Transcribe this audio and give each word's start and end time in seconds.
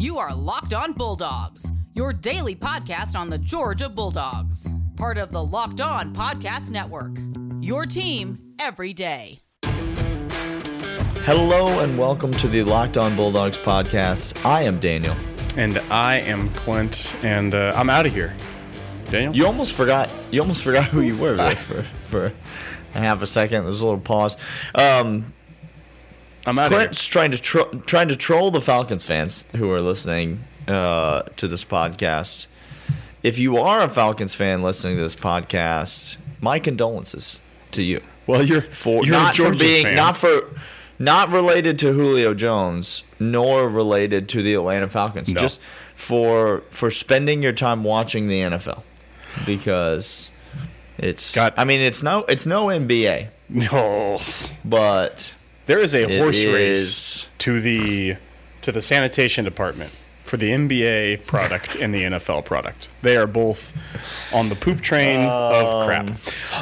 You 0.00 0.16
are 0.16 0.34
Locked 0.34 0.72
On 0.72 0.94
Bulldogs, 0.94 1.70
your 1.92 2.14
daily 2.14 2.56
podcast 2.56 3.14
on 3.14 3.28
the 3.28 3.36
Georgia 3.36 3.86
Bulldogs, 3.86 4.72
part 4.96 5.18
of 5.18 5.30
the 5.30 5.44
Locked 5.44 5.82
On 5.82 6.14
Podcast 6.14 6.70
Network. 6.70 7.18
Your 7.60 7.84
team 7.84 8.38
every 8.58 8.94
day. 8.94 9.40
Hello 11.26 11.80
and 11.80 11.98
welcome 11.98 12.32
to 12.32 12.48
the 12.48 12.62
Locked 12.62 12.96
On 12.96 13.14
Bulldogs 13.14 13.58
podcast. 13.58 14.42
I 14.42 14.62
am 14.62 14.80
Daniel. 14.80 15.14
And 15.58 15.76
I 15.90 16.20
am 16.20 16.48
Clint, 16.54 17.14
and 17.22 17.54
uh, 17.54 17.74
I'm 17.76 17.90
out 17.90 18.06
of 18.06 18.14
here. 18.14 18.34
Daniel? 19.10 19.36
You 19.36 19.44
almost 19.44 19.74
forgot. 19.74 20.08
You 20.30 20.40
almost 20.40 20.62
forgot 20.62 20.84
who 20.84 21.02
you 21.02 21.18
were 21.18 21.36
there 21.36 21.56
for 21.56 21.86
for 22.04 22.32
a 22.94 22.98
half 22.98 23.20
a 23.20 23.26
second. 23.26 23.64
There's 23.64 23.82
a 23.82 23.84
little 23.84 24.00
pause. 24.00 24.38
Um, 24.74 25.34
I'm 26.46 26.58
out 26.58 26.68
Clint's 26.68 27.04
trying 27.06 27.30
to 27.32 27.38
tro- 27.38 27.70
trying 27.86 28.08
to 28.08 28.16
troll 28.16 28.50
the 28.50 28.60
Falcons 28.60 29.04
fans 29.04 29.44
who 29.56 29.70
are 29.70 29.80
listening 29.80 30.44
uh, 30.66 31.22
to 31.36 31.46
this 31.48 31.64
podcast. 31.64 32.46
If 33.22 33.38
you 33.38 33.58
are 33.58 33.82
a 33.82 33.88
Falcons 33.88 34.34
fan 34.34 34.62
listening 34.62 34.96
to 34.96 35.02
this 35.02 35.14
podcast, 35.14 36.16
my 36.40 36.58
condolences 36.58 37.40
to 37.72 37.82
you 37.82 38.00
Well, 38.26 38.42
you're 38.42 38.62
for 38.62 39.04
you're 39.04 39.12
not 39.12 39.36
for 39.36 39.52
being 39.54 39.84
fan. 39.86 39.96
not 39.96 40.16
for 40.16 40.48
not 40.98 41.28
related 41.30 41.78
to 41.80 41.92
Julio 41.92 42.32
Jones 42.34 43.02
nor 43.18 43.68
related 43.68 44.28
to 44.30 44.42
the 44.42 44.54
Atlanta 44.54 44.88
Falcons. 44.88 45.28
No. 45.28 45.38
Just 45.40 45.60
for 45.94 46.62
for 46.70 46.90
spending 46.90 47.42
your 47.42 47.52
time 47.52 47.84
watching 47.84 48.28
the 48.28 48.40
NFL 48.40 48.82
because 49.44 50.30
it's 50.98 51.34
Got- 51.34 51.54
I 51.58 51.64
mean 51.64 51.80
it's 51.82 52.02
no 52.02 52.24
it's 52.24 52.46
no 52.46 52.66
NBA, 52.66 53.28
No, 53.50 54.18
but 54.64 55.34
there 55.70 55.78
is 55.78 55.94
a 55.94 56.02
It 56.10 56.18
horse 56.20 56.38
is- 56.38 56.52
race 56.54 57.26
to 57.38 57.60
the 57.60 58.16
to 58.62 58.72
the 58.72 58.82
sanitation 58.82 59.44
department 59.44 59.92
for 60.24 60.36
the 60.36 60.50
NBA 60.50 61.24
product 61.26 61.74
and 61.76 61.94
the 61.94 62.02
NFL 62.04 62.44
product. 62.44 62.88
They 63.02 63.16
are 63.16 63.26
both 63.26 63.72
on 64.34 64.48
the 64.48 64.54
poop 64.56 64.80
train 64.80 65.20
of 65.26 65.86
crap. 65.86 66.10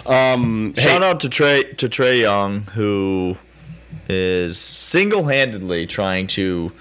Um, 0.07 0.75
shout 0.77 1.03
hey, 1.03 1.09
out 1.09 1.21
to 1.21 1.29
Trey 1.29 1.65
to 1.75 1.89
Trae 1.89 2.21
Young 2.21 2.61
who 2.75 3.37
is 4.09 4.59
single-handedly 4.59 5.87
trying 5.87 6.27
to 6.29 6.73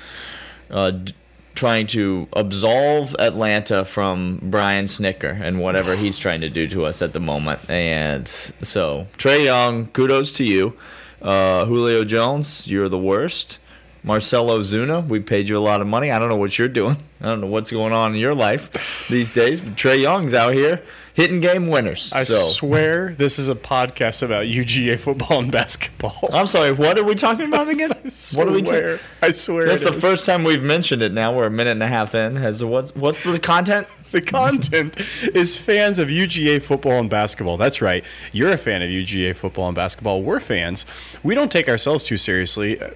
uh, 0.69 0.91
d- 0.91 1.13
trying 1.55 1.87
to 1.87 2.27
absolve 2.33 3.15
Atlanta 3.19 3.83
from 3.83 4.39
Brian 4.43 4.85
Snitker 4.85 5.39
and 5.41 5.59
whatever 5.59 5.95
he's 5.95 6.17
trying 6.17 6.41
to 6.41 6.49
do 6.49 6.67
to 6.67 6.85
us 6.85 7.01
at 7.01 7.13
the 7.13 7.19
moment. 7.19 7.59
And 7.69 8.27
so, 8.61 9.07
Trae 9.17 9.45
Young, 9.45 9.87
kudos 9.87 10.31
to 10.33 10.43
you. 10.43 10.73
Uh, 11.21 11.65
Julio 11.65 12.03
Jones, 12.03 12.67
you're 12.67 12.89
the 12.89 12.97
worst. 12.97 13.59
Marcell 14.03 14.47
Ozuna, 14.47 15.05
we 15.05 15.19
paid 15.19 15.49
you 15.49 15.57
a 15.57 15.59
lot 15.59 15.81
of 15.81 15.87
money. 15.87 16.11
I 16.11 16.19
don't 16.19 16.29
know 16.29 16.37
what 16.37 16.57
you're 16.57 16.67
doing. 16.67 16.97
I 17.19 17.25
don't 17.25 17.41
know 17.41 17.47
what's 17.47 17.71
going 17.71 17.93
on 17.93 18.13
in 18.13 18.19
your 18.19 18.35
life 18.35 19.07
these 19.09 19.33
days. 19.33 19.59
But 19.59 19.75
Trae 19.75 20.01
Young's 20.01 20.33
out 20.33 20.53
here 20.53 20.81
hitting 21.17 21.39
game 21.39 21.67
winners. 21.67 22.13
I 22.13 22.23
so. 22.23 22.37
swear 22.37 23.15
this 23.15 23.39
is 23.39 23.49
a 23.49 23.55
podcast 23.55 24.21
about 24.21 24.45
UGA 24.45 24.99
football 24.99 25.39
and 25.39 25.51
basketball. 25.51 26.29
I'm 26.31 26.45
sorry. 26.45 26.71
What 26.71 26.97
are 26.99 27.03
we 27.03 27.15
talking 27.15 27.47
about 27.47 27.67
again? 27.67 27.91
I 28.05 28.09
what 28.35 28.47
are 28.47 28.51
we? 28.51 28.63
swear. 28.63 28.99
I 29.23 29.31
swear. 29.31 29.65
That's 29.65 29.83
the 29.83 29.89
is. 29.89 29.99
first 29.99 30.25
time 30.27 30.43
we've 30.43 30.63
mentioned 30.63 31.01
it. 31.01 31.11
Now 31.11 31.35
we're 31.35 31.47
a 31.47 31.51
minute 31.51 31.71
and 31.71 31.83
a 31.83 31.87
half 31.87 32.13
in. 32.13 32.35
Has 32.35 32.63
what's 32.63 32.95
what's 32.95 33.23
the 33.23 33.39
content? 33.39 33.87
The 34.11 34.21
content 34.21 34.95
is 35.33 35.57
fans 35.57 35.99
of 35.99 36.07
UGA 36.07 36.61
football 36.61 36.99
and 36.99 37.09
basketball. 37.09 37.57
That's 37.57 37.81
right. 37.81 38.05
You're 38.31 38.53
a 38.53 38.57
fan 38.57 38.81
of 38.81 38.89
UGA 38.89 39.35
football 39.35 39.67
and 39.67 39.75
basketball. 39.75 40.21
We're 40.21 40.39
fans. 40.39 40.85
We 41.23 41.35
don't 41.35 41.51
take 41.51 41.67
ourselves 41.67 42.05
too 42.05 42.17
seriously. 42.17 42.79
Uh, 42.79 42.91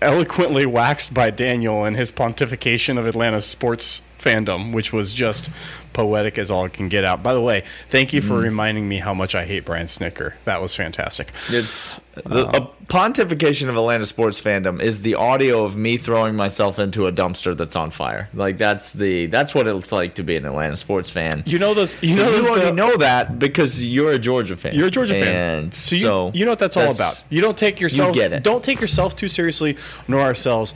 eloquently 0.00 0.66
waxed 0.66 1.14
by 1.14 1.30
Daniel 1.30 1.84
and 1.84 1.96
his 1.96 2.12
pontification 2.12 2.98
of 2.98 3.06
Atlanta 3.06 3.40
sports 3.40 4.02
fandom, 4.18 4.72
which 4.72 4.92
was 4.92 5.14
just 5.14 5.50
poetic 5.94 6.36
as 6.36 6.50
all 6.50 6.66
it 6.66 6.74
can 6.74 6.88
get 6.90 7.04
out. 7.04 7.22
By 7.22 7.32
the 7.32 7.40
way, 7.40 7.64
thank 7.88 8.12
you 8.12 8.20
Mm. 8.20 8.28
for 8.28 8.34
reminding 8.38 8.86
me 8.88 8.98
how 8.98 9.14
much 9.14 9.34
I 9.34 9.46
hate 9.46 9.64
Brian 9.64 9.86
Snitker. 9.86 10.34
That 10.44 10.60
was 10.60 10.74
fantastic. 10.74 11.32
It's 11.48 11.94
the 12.14 12.46
a 12.56 12.68
pontification 12.86 13.68
of 13.68 13.74
Atlanta 13.76 14.06
sports 14.06 14.40
fandom 14.40 14.80
is 14.80 15.02
the 15.02 15.14
audio 15.14 15.64
of 15.64 15.76
me 15.76 15.96
throwing 15.96 16.36
myself 16.36 16.78
into 16.78 17.06
a 17.06 17.12
dumpster 17.12 17.56
that's 17.56 17.74
on 17.74 17.90
fire. 17.90 18.28
Like 18.34 18.58
that's 18.58 18.92
the 18.92 19.26
that's 19.26 19.54
what 19.54 19.66
it's 19.66 19.90
like 19.92 20.14
to 20.16 20.22
be 20.22 20.36
an 20.36 20.44
Atlanta 20.44 20.76
sports 20.76 21.10
fan. 21.10 21.42
You 21.46 21.58
know 21.58 21.74
those. 21.74 21.96
You 22.02 22.16
know 22.16 22.30
you 22.30 22.48
already 22.48 22.68
uh, 22.68 22.72
know 22.72 22.96
that 22.98 23.38
because 23.38 23.82
you're 23.82 24.12
a 24.12 24.18
Georgia 24.18 24.56
fan. 24.56 24.74
You're 24.74 24.88
a 24.88 24.90
Georgia 24.90 25.14
fan, 25.14 25.72
so 25.72 25.96
you, 25.96 26.02
so 26.02 26.30
you 26.34 26.44
know 26.44 26.52
what 26.52 26.58
that's, 26.58 26.76
all 26.76 26.90
about. 26.90 27.24
You 27.30 27.40
don't 27.40 27.56
take 27.56 27.80
yourself 27.80 28.16
it. 28.16 28.42
don't 28.42 28.62
take 28.62 28.80
yourself 28.80 29.16
too 29.16 29.28
seriously, 29.28 29.76
nor 30.06 30.20
ourselves. 30.20 30.74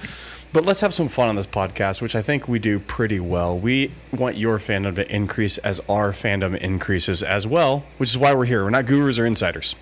But 0.53 0.64
let's 0.64 0.81
have 0.81 0.94
some 0.94 1.09
fun 1.09 1.28
on 1.28 1.36
this 1.36 1.47
podcast, 1.47 2.00
which 2.00 2.16
I 2.16 2.22
think 2.22 2.48
we 2.48 2.59
do 2.59 2.78
pretty 2.78 3.20
well. 3.20 3.59
We 3.59 3.92
want 4.12 4.38
your 4.38 4.59
fandom 4.59 4.94
to 4.94 5.14
increase 5.14 5.59
as 5.59 5.81
our 5.88 6.12
fandom 6.12 6.56
increases 6.56 7.22
as 7.22 7.47
well, 7.47 7.84
which 7.98 8.09
is 8.09 8.19
why 8.19 8.32
we're 8.32 8.47
here. 8.47 8.64
We're 8.64 8.70
not 8.70 8.87
gurus 8.87 9.19
or 9.19 9.26
insiders. 9.26 9.76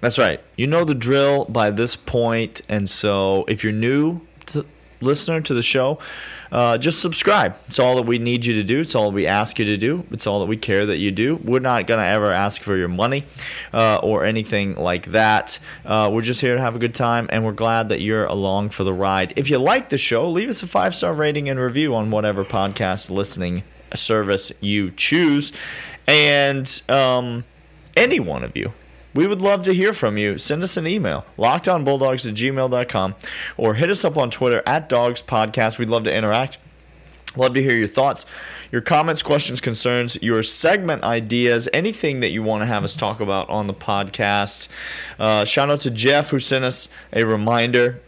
That's 0.00 0.18
right. 0.18 0.40
You 0.56 0.66
know 0.66 0.84
the 0.84 0.96
drill 0.96 1.44
by 1.44 1.70
this 1.70 1.94
point, 1.94 2.62
and 2.68 2.90
so 2.90 3.44
if 3.46 3.62
you're 3.62 3.72
new 3.72 4.22
to, 4.46 4.66
listener 5.02 5.40
to 5.40 5.54
the 5.54 5.62
show, 5.62 5.98
uh, 6.50 6.78
just 6.78 7.00
subscribe. 7.00 7.56
It's 7.66 7.78
all 7.78 7.96
that 7.96 8.02
we 8.02 8.18
need 8.18 8.44
you 8.44 8.54
to 8.54 8.62
do. 8.62 8.80
It's 8.80 8.94
all 8.94 9.10
we 9.10 9.26
ask 9.26 9.58
you 9.58 9.64
to 9.64 9.76
do. 9.76 10.06
It's 10.10 10.26
all 10.26 10.40
that 10.40 10.46
we 10.46 10.56
care 10.56 10.84
that 10.86 10.98
you 10.98 11.10
do. 11.10 11.36
We're 11.36 11.60
not 11.60 11.86
gonna 11.86 12.04
ever 12.04 12.30
ask 12.30 12.60
for 12.60 12.76
your 12.76 12.88
money 12.88 13.24
uh, 13.72 13.96
or 13.96 14.24
anything 14.24 14.74
like 14.76 15.06
that. 15.12 15.58
Uh, 15.84 16.10
we're 16.12 16.22
just 16.22 16.40
here 16.40 16.54
to 16.54 16.60
have 16.60 16.76
a 16.76 16.78
good 16.78 16.94
time, 16.94 17.26
and 17.30 17.44
we're 17.44 17.52
glad 17.52 17.88
that 17.88 18.00
you're 18.00 18.26
along 18.26 18.70
for 18.70 18.84
the 18.84 18.92
ride. 18.92 19.32
If 19.36 19.48
you 19.48 19.58
like 19.58 19.88
the 19.88 19.98
show, 19.98 20.30
leave 20.30 20.48
us 20.48 20.62
a 20.62 20.66
five 20.66 20.94
star 20.94 21.14
rating 21.14 21.48
and 21.48 21.58
review 21.58 21.94
on 21.94 22.10
whatever 22.10 22.44
podcast 22.44 23.10
listening 23.10 23.62
service 23.94 24.52
you 24.60 24.90
choose, 24.90 25.52
and 26.06 26.82
um, 26.88 27.44
any 27.96 28.20
one 28.20 28.44
of 28.44 28.56
you. 28.56 28.72
We 29.14 29.26
would 29.26 29.42
love 29.42 29.62
to 29.64 29.74
hear 29.74 29.92
from 29.92 30.16
you. 30.16 30.38
Send 30.38 30.62
us 30.62 30.76
an 30.76 30.86
email, 30.86 31.24
lockedonbulldogs 31.38 32.26
at 32.26 32.34
gmail.com, 32.34 33.14
or 33.56 33.74
hit 33.74 33.90
us 33.90 34.04
up 34.04 34.16
on 34.16 34.30
Twitter 34.30 34.62
at 34.66 34.88
Dogs 34.88 35.20
Podcast. 35.20 35.78
We'd 35.78 35.90
love 35.90 36.04
to 36.04 36.14
interact. 36.14 36.58
Love 37.36 37.54
to 37.54 37.62
hear 37.62 37.74
your 37.74 37.88
thoughts, 37.88 38.26
your 38.70 38.82
comments, 38.82 39.22
questions, 39.22 39.60
concerns, 39.60 40.18
your 40.20 40.42
segment 40.42 41.02
ideas, 41.02 41.66
anything 41.72 42.20
that 42.20 42.30
you 42.30 42.42
want 42.42 42.60
to 42.60 42.66
have 42.66 42.84
us 42.84 42.94
talk 42.94 43.20
about 43.20 43.48
on 43.48 43.66
the 43.66 43.74
podcast. 43.74 44.68
Uh, 45.18 45.44
shout 45.44 45.70
out 45.70 45.80
to 45.80 45.90
Jeff 45.90 46.28
who 46.28 46.38
sent 46.38 46.64
us 46.64 46.88
a 47.12 47.24
reminder 47.24 48.00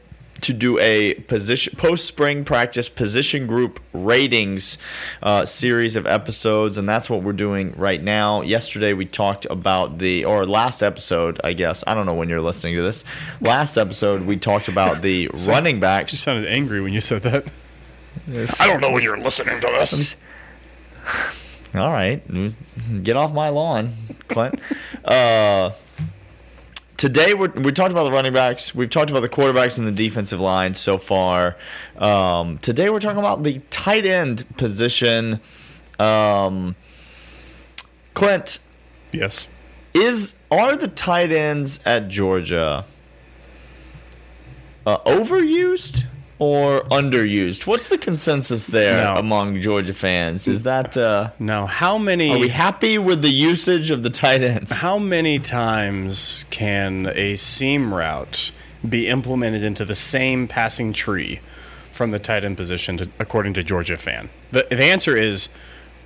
to 0.44 0.52
do 0.54 0.78
a 0.78 1.14
position 1.14 1.74
post 1.76 2.06
spring 2.06 2.44
practice 2.44 2.88
position 2.88 3.46
group 3.46 3.80
ratings 3.92 4.78
uh, 5.22 5.44
series 5.44 5.96
of 5.96 6.06
episodes, 6.06 6.76
and 6.78 6.88
that's 6.88 7.10
what 7.10 7.22
we're 7.22 7.32
doing 7.32 7.72
right 7.76 8.02
now. 8.02 8.40
Yesterday 8.42 8.92
we 8.92 9.04
talked 9.04 9.46
about 9.50 9.98
the 9.98 10.24
or 10.24 10.46
last 10.46 10.82
episode, 10.82 11.40
I 11.44 11.52
guess. 11.52 11.84
I 11.86 11.94
don't 11.94 12.06
know 12.06 12.14
when 12.14 12.28
you're 12.28 12.40
listening 12.40 12.76
to 12.76 12.82
this. 12.82 13.04
Last 13.40 13.76
episode 13.76 14.22
we 14.26 14.36
talked 14.36 14.68
about 14.68 15.02
the 15.02 15.28
running 15.46 15.76
You 15.76 15.80
backs. 15.80 16.12
sounded 16.18 16.46
angry 16.50 16.80
when 16.80 16.92
you 16.92 17.00
said 17.00 17.22
that. 17.22 17.44
I 18.60 18.66
don't 18.66 18.80
know 18.80 18.90
when 18.92 19.02
you're 19.02 19.18
listening 19.18 19.60
to 19.60 19.66
this. 19.66 20.14
All 21.74 21.90
right, 21.90 22.22
get 23.02 23.16
off 23.16 23.32
my 23.34 23.48
lawn, 23.48 23.92
Clint. 24.28 24.60
uh, 25.04 25.72
today 26.96 27.34
we're, 27.34 27.48
we 27.50 27.72
talked 27.72 27.92
about 27.92 28.04
the 28.04 28.12
running 28.12 28.32
backs. 28.32 28.74
We've 28.74 28.90
talked 28.90 29.10
about 29.10 29.20
the 29.20 29.28
quarterbacks 29.28 29.78
and 29.78 29.86
the 29.86 29.92
defensive 29.92 30.40
line 30.40 30.74
so 30.74 30.98
far. 30.98 31.56
Um, 31.96 32.58
today 32.58 32.90
we're 32.90 33.00
talking 33.00 33.18
about 33.18 33.42
the 33.42 33.60
tight 33.70 34.06
end 34.06 34.44
position. 34.56 35.40
Um, 35.98 36.76
Clint, 38.14 38.58
Yes. 39.12 39.48
is 39.92 40.34
are 40.50 40.76
the 40.76 40.88
tight 40.88 41.32
ends 41.32 41.80
at 41.84 42.08
Georgia 42.08 42.84
uh, 44.86 44.98
overused 44.98 46.04
or 46.38 46.82
underused? 46.84 47.66
What's 47.66 47.88
the 47.88 47.98
consensus 47.98 48.66
there 48.66 49.02
No. 49.02 49.16
among 49.16 49.60
Georgia 49.62 49.94
fans? 49.94 50.46
Is 50.48 50.64
that 50.64 50.96
uh, 50.96 51.30
Now, 51.38 51.66
how 51.66 51.98
many 51.98 52.32
are 52.32 52.38
we 52.38 52.48
happy 52.48 52.98
with 52.98 53.22
the 53.22 53.30
usage 53.30 53.90
of 53.90 54.02
the 54.02 54.10
tight 54.10 54.42
ends? 54.42 54.72
How 54.72 54.98
many 54.98 55.38
times 55.38 56.44
can 56.50 57.10
a 57.14 57.36
seam 57.36 57.94
route 57.94 58.50
be 58.88 59.08
implemented 59.08 59.62
into 59.62 59.84
the 59.84 59.94
same 59.94 60.46
passing 60.48 60.92
tree 60.92 61.40
from 61.92 62.10
the 62.10 62.18
tight 62.18 62.44
end 62.44 62.56
position, 62.56 62.96
to, 62.98 63.08
according 63.18 63.54
to 63.54 63.62
Georgia 63.62 63.96
fan? 63.96 64.28
The, 64.50 64.66
the 64.70 64.84
answer 64.84 65.16
is 65.16 65.48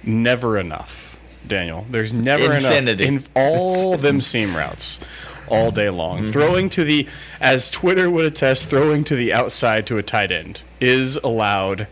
never 0.04 0.58
enough, 0.58 1.16
Daniel. 1.46 1.86
There's 1.90 2.12
never 2.12 2.52
Infinity. 2.52 3.06
enough 3.06 3.26
in 3.26 3.32
all 3.34 3.94
of 3.94 4.02
them 4.02 4.20
seam 4.20 4.54
routes 4.56 5.00
all 5.50 5.70
day 5.70 5.90
long. 5.90 6.22
Mm-hmm. 6.22 6.32
Throwing 6.32 6.70
to 6.70 6.84
the, 6.84 7.06
as 7.40 7.70
Twitter 7.70 8.10
would 8.10 8.24
attest, 8.24 8.68
throwing 8.70 9.04
to 9.04 9.14
the 9.16 9.32
outside 9.32 9.86
to 9.88 9.98
a 9.98 10.02
tight 10.02 10.30
end 10.32 10.62
is 10.80 11.16
allowed 11.16 11.86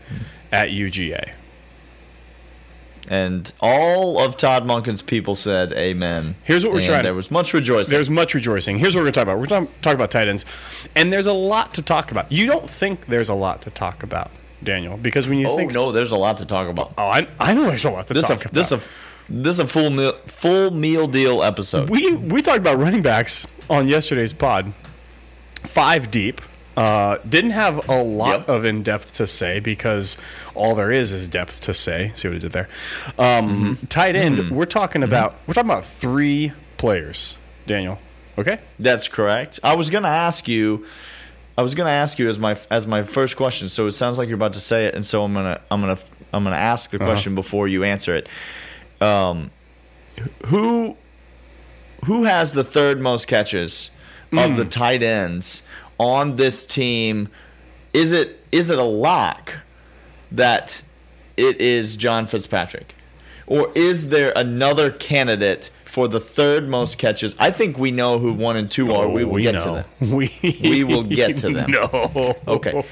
at 0.51 0.69
UGA. 0.69 1.31
And 3.09 3.51
all 3.61 4.19
of 4.19 4.35
Todd 4.35 4.65
Monken's 4.65 5.01
people 5.01 5.35
said 5.35 5.71
amen. 5.73 6.35
Here's 6.43 6.65
what 6.65 6.73
we're 6.73 6.79
And 6.79 6.87
trying 6.87 6.99
to- 6.99 7.07
There 7.07 7.13
was 7.13 7.31
much 7.31 7.53
rejoicing. 7.53 7.89
There's 7.91 8.09
much 8.09 8.33
rejoicing. 8.33 8.77
Here's 8.79 8.95
what 8.95 9.01
we're 9.01 9.05
going 9.05 9.13
to 9.13 9.19
talk 9.19 9.23
about. 9.23 9.39
We're 9.39 9.45
going 9.45 9.67
to 9.67 9.73
talk 9.81 9.95
about 9.95 10.11
tight 10.11 10.27
ends, 10.27 10.45
and 10.93 11.11
there's 11.13 11.27
a 11.27 11.31
lot 11.33 11.73
to 11.75 11.81
talk 11.81 12.11
about. 12.11 12.29
You 12.31 12.47
don't 12.47 12.69
think 12.69 13.05
there's 13.07 13.29
a 13.29 13.33
lot 13.33 13.61
to 13.61 13.69
talk 13.69 14.03
about. 14.03 14.31
Daniel, 14.63 14.97
because 14.97 15.29
when 15.29 15.37
you 15.37 15.45
think 15.45 15.53
Oh 15.53 15.57
think, 15.57 15.71
no, 15.73 15.91
there's 15.91 16.11
a 16.11 16.17
lot 16.17 16.39
to 16.39 16.45
talk 16.45 16.67
about. 16.67 16.91
oh, 16.97 17.03
I, 17.05 17.27
I 17.39 17.53
know 17.53 17.67
there's 17.67 17.85
a 17.85 17.91
lot 17.91 18.07
to 18.07 18.13
This 18.15 18.25
a 18.25 18.29
talk 18.29 18.41
about. 18.45 18.53
this 18.55 18.71
a 18.71 18.81
this 19.29 19.53
is 19.55 19.59
a 19.59 19.67
full 19.67 19.89
meal 19.89 20.13
full 20.27 20.71
meal 20.71 21.07
deal 21.07 21.43
episode. 21.43 21.89
we 21.89 22.13
we 22.13 22.41
talked 22.41 22.59
about 22.59 22.77
running 22.79 23.01
backs 23.01 23.45
on 23.69 23.87
yesterday's 23.87 24.33
pod. 24.33 24.73
Five 25.63 26.11
deep. 26.11 26.41
Uh, 26.75 27.17
didn't 27.27 27.51
have 27.51 27.89
a 27.89 28.03
lot 28.03 28.41
Yep. 28.41 28.49
of 28.49 28.65
in 28.65 28.83
depth 28.83 29.13
to 29.13 29.25
say 29.25 29.59
because 29.59 30.15
all 30.53 30.75
there 30.75 30.91
is 30.91 31.11
is 31.11 31.27
depth 31.27 31.59
to 31.61 31.73
say. 31.73 32.11
See 32.13 32.27
what 32.27 32.35
I 32.35 32.39
did 32.39 32.51
there? 32.51 32.69
Um, 33.17 33.75
Mm-hmm. 33.75 33.85
Tight 33.87 34.15
end. 34.15 34.51
We're 34.51 34.65
talking 34.65 35.01
about 35.01 35.35
we're 35.47 35.55
talking 35.55 35.71
about 35.71 35.85
three 35.85 36.51
players. 36.77 37.37
Daniel. 37.65 37.97
Okay. 38.37 38.59
That's 38.77 39.07
correct. 39.07 39.59
I 39.63 39.75
was 39.75 39.89
gonna 39.89 40.07
ask 40.07 40.47
you. 40.47 40.85
I 41.57 41.63
was 41.63 41.73
gonna 41.73 41.89
ask 41.89 42.19
you 42.19 42.29
as 42.29 42.37
my 42.37 42.55
as 42.69 42.85
my 42.85 43.01
first 43.01 43.35
question. 43.35 43.67
So 43.69 43.87
it 43.87 43.93
sounds 43.93 44.19
like 44.19 44.29
you're 44.29 44.35
about 44.35 44.53
to 44.53 44.59
say 44.61 44.85
it, 44.85 44.93
and 44.93 45.03
so 45.03 45.23
I'm 45.23 45.33
gonna 45.33 45.59
I'm 45.71 45.81
gonna 45.81 45.97
I'm 46.31 46.43
gonna 46.43 46.55
ask 46.55 46.91
the 46.91 46.99
question 46.99 47.33
before 47.33 47.67
you 47.67 47.83
answer 47.83 48.15
it. 48.15 48.29
Um, 49.01 49.51
who 50.47 50.97
who 52.05 52.23
has 52.23 52.53
the 52.53 52.63
third 52.63 52.99
most 52.99 53.27
catches 53.27 53.91
of 54.31 54.55
the 54.55 54.65
tight 54.65 55.03
ends 55.03 55.63
on 55.99 56.35
this 56.35 56.65
team? 56.65 57.29
Is 57.93 58.11
it 58.11 58.43
is 58.51 58.69
it 58.69 58.79
a 58.79 58.83
lock 58.83 59.53
that 60.31 60.81
it 61.35 61.59
is 61.61 61.95
John 61.95 62.25
Fitzpatrick, 62.27 62.95
or 63.45 63.71
is 63.75 64.09
there 64.09 64.33
another 64.35 64.91
candidate? 64.91 65.69
For 65.85 66.07
the 66.07 66.19
third 66.19 66.67
most 66.67 66.97
catches, 66.99 67.33
I 67.39 67.49
think 67.49 67.79
we 67.79 67.89
know 67.91 68.19
who 68.19 68.31
one 68.33 68.55
and 68.57 68.69
two 68.69 68.93
are. 68.93 69.09
we 69.09 69.23
will 69.23 69.41
get 69.41 69.53
to 69.53 69.65
know. 69.65 69.73
them. 69.99 70.11
We 70.15 70.59
We 70.61 70.83
will 70.83 71.03
get 71.03 71.37
to 71.37 71.49
them. 71.53 71.71
No. 71.71 72.35
Okay. 72.47 72.85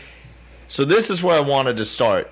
So 0.70 0.86
this 0.86 1.10
is 1.12 1.22
where 1.22 1.36
I 1.36 1.42
wanted 1.42 1.78
to 1.78 1.86
start. 1.86 2.32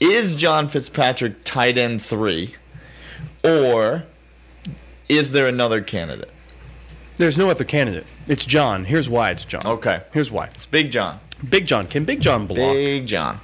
Is 0.00 0.34
John 0.34 0.68
Fitzpatrick 0.68 1.44
tight 1.44 1.76
end 1.76 2.00
three, 2.02 2.54
or 3.44 4.04
is 5.08 5.32
there 5.32 5.46
another 5.46 5.80
candidate? 5.82 6.30
There's 7.16 7.38
no 7.38 7.50
other 7.50 7.64
candidate. 7.64 8.06
It's 8.26 8.44
John. 8.44 8.84
Here's 8.86 9.08
why 9.08 9.30
it's 9.30 9.44
John. 9.44 9.64
Okay. 9.64 10.00
Here's 10.12 10.30
why. 10.30 10.46
It's 10.46 10.66
Big 10.66 10.90
John. 10.90 11.20
Big 11.48 11.66
John. 11.66 11.86
Can 11.86 12.04
Big 12.04 12.20
John 12.20 12.46
block? 12.46 12.74
Big 12.74 13.06
John. 13.06 13.38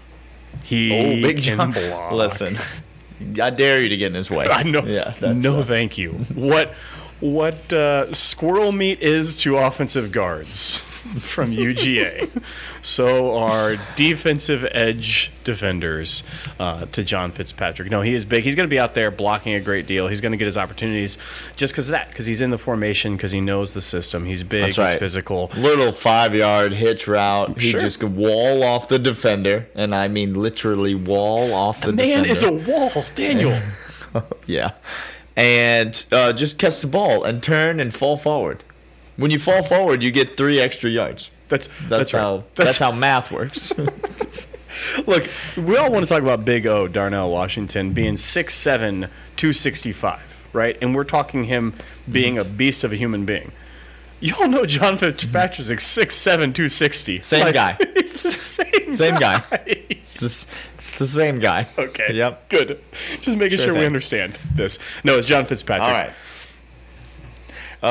he 0.64 0.93
Oh, 0.93 1.23
Big 1.23 1.38
John. 1.38 1.70
block. 1.70 2.12
Listen, 2.12 2.56
I 3.41 3.50
dare 3.50 3.81
you 3.81 3.88
to 3.91 3.97
get 3.97 4.08
in 4.08 4.14
his 4.14 4.31
way. 4.31 4.49
I 4.50 4.62
know. 4.64 4.85
Yeah. 4.85 5.14
No, 5.20 5.61
uh, 5.61 5.62
thank 5.62 5.99
you. 5.99 6.12
What 6.35 6.75
what 7.20 7.73
uh, 7.73 8.12
squirrel 8.14 8.73
meat 8.73 9.00
is 9.02 9.37
to 9.38 9.58
offensive 9.58 10.11
guards 10.11 10.82
from 11.20 11.50
UGA, 11.50 12.31
so 12.82 13.37
are 13.37 13.76
defensive 13.97 14.67
edge 14.73 15.31
defenders 15.44 16.23
uh, 16.58 16.85
to 16.87 17.02
John 17.02 17.32
Fitzpatrick. 17.32 17.91
No, 17.91 18.02
he 18.02 18.12
is 18.14 18.25
big. 18.25 18.44
He's 18.44 18.55
going 18.55 18.69
to 18.69 18.70
be 18.70 18.79
out 18.79 18.94
there 18.94 19.11
blocking 19.11 19.55
a 19.55 19.61
great 19.61 19.87
deal. 19.87 20.08
He's 20.08 20.20
going 20.20 20.32
to 20.32 20.38
get 20.38 20.44
his 20.44 20.56
opportunities 20.58 21.17
just 21.56 21.73
because 21.73 21.88
of 21.88 21.93
that, 21.93 22.08
because 22.11 22.26
he's 22.26 22.41
in 22.43 22.50
the 22.50 22.58
formation, 22.58 23.17
because 23.17 23.32
he 23.32 23.41
knows 23.41 23.73
the 23.75 23.81
system. 23.81 24.25
He's 24.26 24.43
big. 24.43 24.64
That's 24.64 24.79
right. 24.79 24.91
He's 24.93 24.99
physical. 25.00 25.50
little 25.56 25.93
five 25.93 26.35
yard 26.35 26.73
hitch 26.73 27.06
route. 27.08 27.58
He 27.61 27.70
Sure. 27.70 27.81
just 27.81 28.00
could 28.00 28.14
wall 28.17 28.62
off 28.62 28.88
the 28.88 28.99
defender, 28.99 29.69
and 29.75 29.94
I 29.94 30.08
mean 30.08 30.35
literally 30.35 30.94
wall 30.94 31.55
off 31.55 31.81
the 31.81 31.93
Man 31.93 32.25
defender. 32.25 32.31
is 32.32 32.43
a 32.44 32.52
wall, 32.52 33.05
Daniel. 33.14 33.58
Yeah. 34.47 34.73
And 35.37 36.05
uh, 36.11 36.32
just 36.32 36.58
catch 36.58 36.81
the 36.81 36.88
ball 36.88 37.23
and 37.23 37.41
turn 37.41 37.79
and 37.79 37.94
fall 37.94 38.17
forward. 38.17 38.64
When 39.20 39.31
you 39.31 39.38
fall 39.38 39.62
forward, 39.62 40.02
you 40.02 40.11
get 40.11 40.37
three 40.37 40.58
extra 40.58 40.88
yards. 40.88 41.31
That's 41.49 41.67
That's, 41.67 41.88
that's, 41.88 42.14
right. 42.14 42.20
how 42.20 42.44
that's, 42.55 42.78
how 42.78 42.93
math 42.93 43.31
works. 43.31 43.72
Look, 45.06 45.28
we 45.56 45.76
all 45.76 45.90
want 45.90 46.05
to 46.05 46.08
talk 46.08 46.22
about 46.22 46.44
Big 46.44 46.67
O, 46.67 46.88
Darnell 46.88 47.31
Washington, 47.31 47.93
being 47.93 48.14
6'7, 48.14 49.11
265, 49.37 50.20
right? 50.52 50.78
And 50.81 50.94
we're 50.94 51.05
talking 51.05 51.44
him 51.44 51.75
being 52.11 52.38
a 52.38 52.44
beast 52.44 52.84
of 52.84 52.93
a 52.93 52.96
human 52.96 53.25
being. 53.26 53.52
You 54.20 54.34
all 54.38 54.49
know 54.49 54.64
John 54.67 54.96
Fitzpatrick's 54.96 55.69
like 55.70 55.78
6'7, 55.81 56.37
260. 56.55 57.20
Same 57.23 57.40
Like, 57.44 57.55
guy. 57.55 57.76
It's 58.00 58.23
the 58.23 58.31
same, 58.31 58.96
Same 58.96 59.14
guy. 59.16 59.38
guy. 59.50 59.62
it's, 59.66 60.14
the, 60.20 60.46
it's 60.75 60.99
the 60.99 61.06
same 61.06 61.38
guy. 61.40 61.69
Okay. 61.78 62.12
Yep. 62.14 62.49
Good. 62.49 62.81
Just 63.20 63.37
making 63.37 63.58
Sure 63.58 63.69
sure, 63.69 63.75
we 63.75 63.84
understand 63.87 64.38
this. 64.55 64.78
No, 65.05 65.16
it's 65.16 65.26
John 65.26 65.46
Fitzpatrick. 65.46 65.87
All 65.88 65.93
right. 65.94 66.12
Uh, 67.82 67.86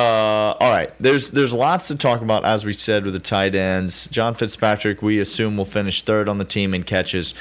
all 0.60 0.70
right. 0.72 0.94
There's 1.00 1.32
there's 1.32 1.54
lots 1.54 1.88
to 1.88 1.96
talk 1.96 2.22
about 2.22 2.46
as 2.46 2.64
we 2.64 2.74
said 2.74 3.06
with 3.06 3.14
the 3.14 3.20
tight 3.20 3.56
ends. 3.56 4.08
John 4.10 4.36
Fitzpatrick, 4.36 5.02
we 5.02 5.20
assume 5.20 5.58
will 5.58 5.66
finish 5.66 6.04
third 6.04 6.30
on 6.30 6.38
the 6.38 6.46
team 6.46 6.74
in 6.74 6.84
catches. 6.84 7.34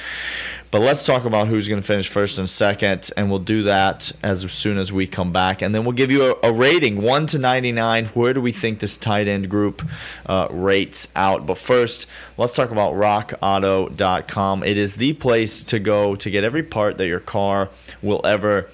But 0.71 0.81
let's 0.81 1.03
talk 1.03 1.25
about 1.25 1.47
who's 1.47 1.67
going 1.67 1.81
to 1.81 1.85
finish 1.85 2.07
first 2.07 2.37
and 2.37 2.47
second, 2.47 3.09
and 3.17 3.31
we'll 3.31 3.39
do 3.39 3.63
that 3.63 4.11
as 4.21 4.41
soon 4.51 4.77
as 4.77 4.93
we 4.93 5.07
come 5.07 5.33
back, 5.33 5.63
and 5.63 5.73
then 5.73 5.83
we'll 5.83 5.93
give 5.93 6.11
you 6.11 6.35
a, 6.43 6.49
a 6.49 6.53
rating 6.53 7.01
one 7.01 7.25
to 7.27 7.39
ninety 7.39 7.71
nine. 7.71 8.05
Where 8.07 8.33
do 8.33 8.41
we 8.41 8.51
think 8.51 8.79
this 8.79 8.95
tight 8.97 9.27
end 9.27 9.49
group 9.49 9.83
uh, 10.27 10.47
rates 10.51 11.07
out? 11.15 11.47
But 11.47 11.57
first, 11.57 12.05
let's 12.37 12.53
talk 12.53 12.71
about 12.71 12.93
RockAuto.com. 12.93 14.63
It 14.63 14.77
is 14.77 14.95
the 14.95 15.13
place 15.13 15.63
to 15.63 15.79
go 15.79 16.15
to 16.15 16.29
get 16.29 16.43
every 16.43 16.63
part 16.63 16.97
that 16.97 17.07
your 17.07 17.19
car 17.19 17.69
will 18.03 18.21
ever 18.23 18.69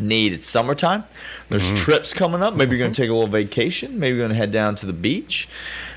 need. 0.00 0.32
It's 0.32 0.46
summertime. 0.46 1.04
There's 1.48 1.64
Mm-hmm. 1.64 1.76
trips 1.76 2.12
coming 2.12 2.42
up. 2.42 2.54
Maybe 2.54 2.72
you're 2.76 2.84
going 2.84 2.92
to 2.92 3.02
take 3.02 3.10
a 3.10 3.12
little 3.12 3.28
vacation. 3.28 3.98
Maybe 3.98 4.16
you're 4.16 4.26
going 4.26 4.30
to 4.30 4.36
head 4.36 4.52
down 4.52 4.74
to 4.76 4.86
the 4.86 4.92
beach. 4.92 5.48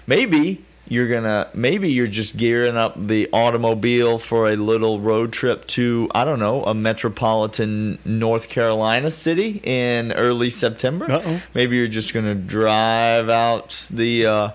Maybe 0.07 0.63
you're 0.88 1.07
going 1.07 1.24
to 1.24 1.48
maybe 1.53 1.89
you're 1.89 2.07
just 2.07 2.36
gearing 2.36 2.75
up 2.75 2.95
the 3.07 3.30
automobile 3.31 4.18
for 4.18 4.50
a 4.50 4.56
little 4.57 5.00
road 5.00 5.31
trip 5.31 5.65
to 5.68 6.09
I 6.13 6.25
don't 6.25 6.39
know, 6.39 6.63
a 6.65 6.74
metropolitan 6.74 7.98
North 8.03 8.50
Carolina 8.50 9.12
city 9.12 9.62
in 9.63 10.12
early 10.13 10.50
September. 10.50 11.09
Uh-oh. 11.09 11.42
Maybe 11.54 11.77
you're 11.77 11.88
just 11.88 12.13
going 12.13 12.25
to 12.25 12.36
drive 12.36 13.30
out 13.30 13.88
the 13.92 14.25
uh 14.25 14.50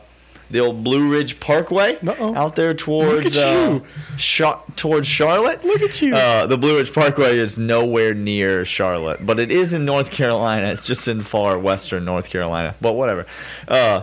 the 0.50 0.60
old 0.60 0.84
Blue 0.84 1.10
Ridge 1.10 1.40
Parkway 1.40 1.96
Uh-oh. 2.06 2.34
out 2.34 2.56
there 2.56 2.72
towards 2.75 3.37
uh. 3.37 3.81
Char- 4.16 4.62
towards 4.76 5.08
Charlotte. 5.08 5.64
Look 5.64 5.82
at 5.82 6.00
you. 6.00 6.14
Uh, 6.14 6.46
the 6.46 6.56
Blue 6.56 6.76
Ridge 6.76 6.93
Parkway 6.93 7.38
is 7.38 7.58
nowhere 7.58 8.14
near 8.14 8.64
Charlotte, 8.64 9.25
but 9.26 9.38
it 9.40 9.50
is 9.50 9.72
in 9.72 9.84
North 9.84 10.10
Carolina. 10.10 10.69
It's 10.69 10.87
just 10.87 11.08
in 11.08 11.22
far 11.22 11.58
western 11.58 12.04
North 12.04 12.31
Carolina. 12.31 12.75
But 12.81 12.93
whatever. 12.93 13.26
Uh, 13.66 14.02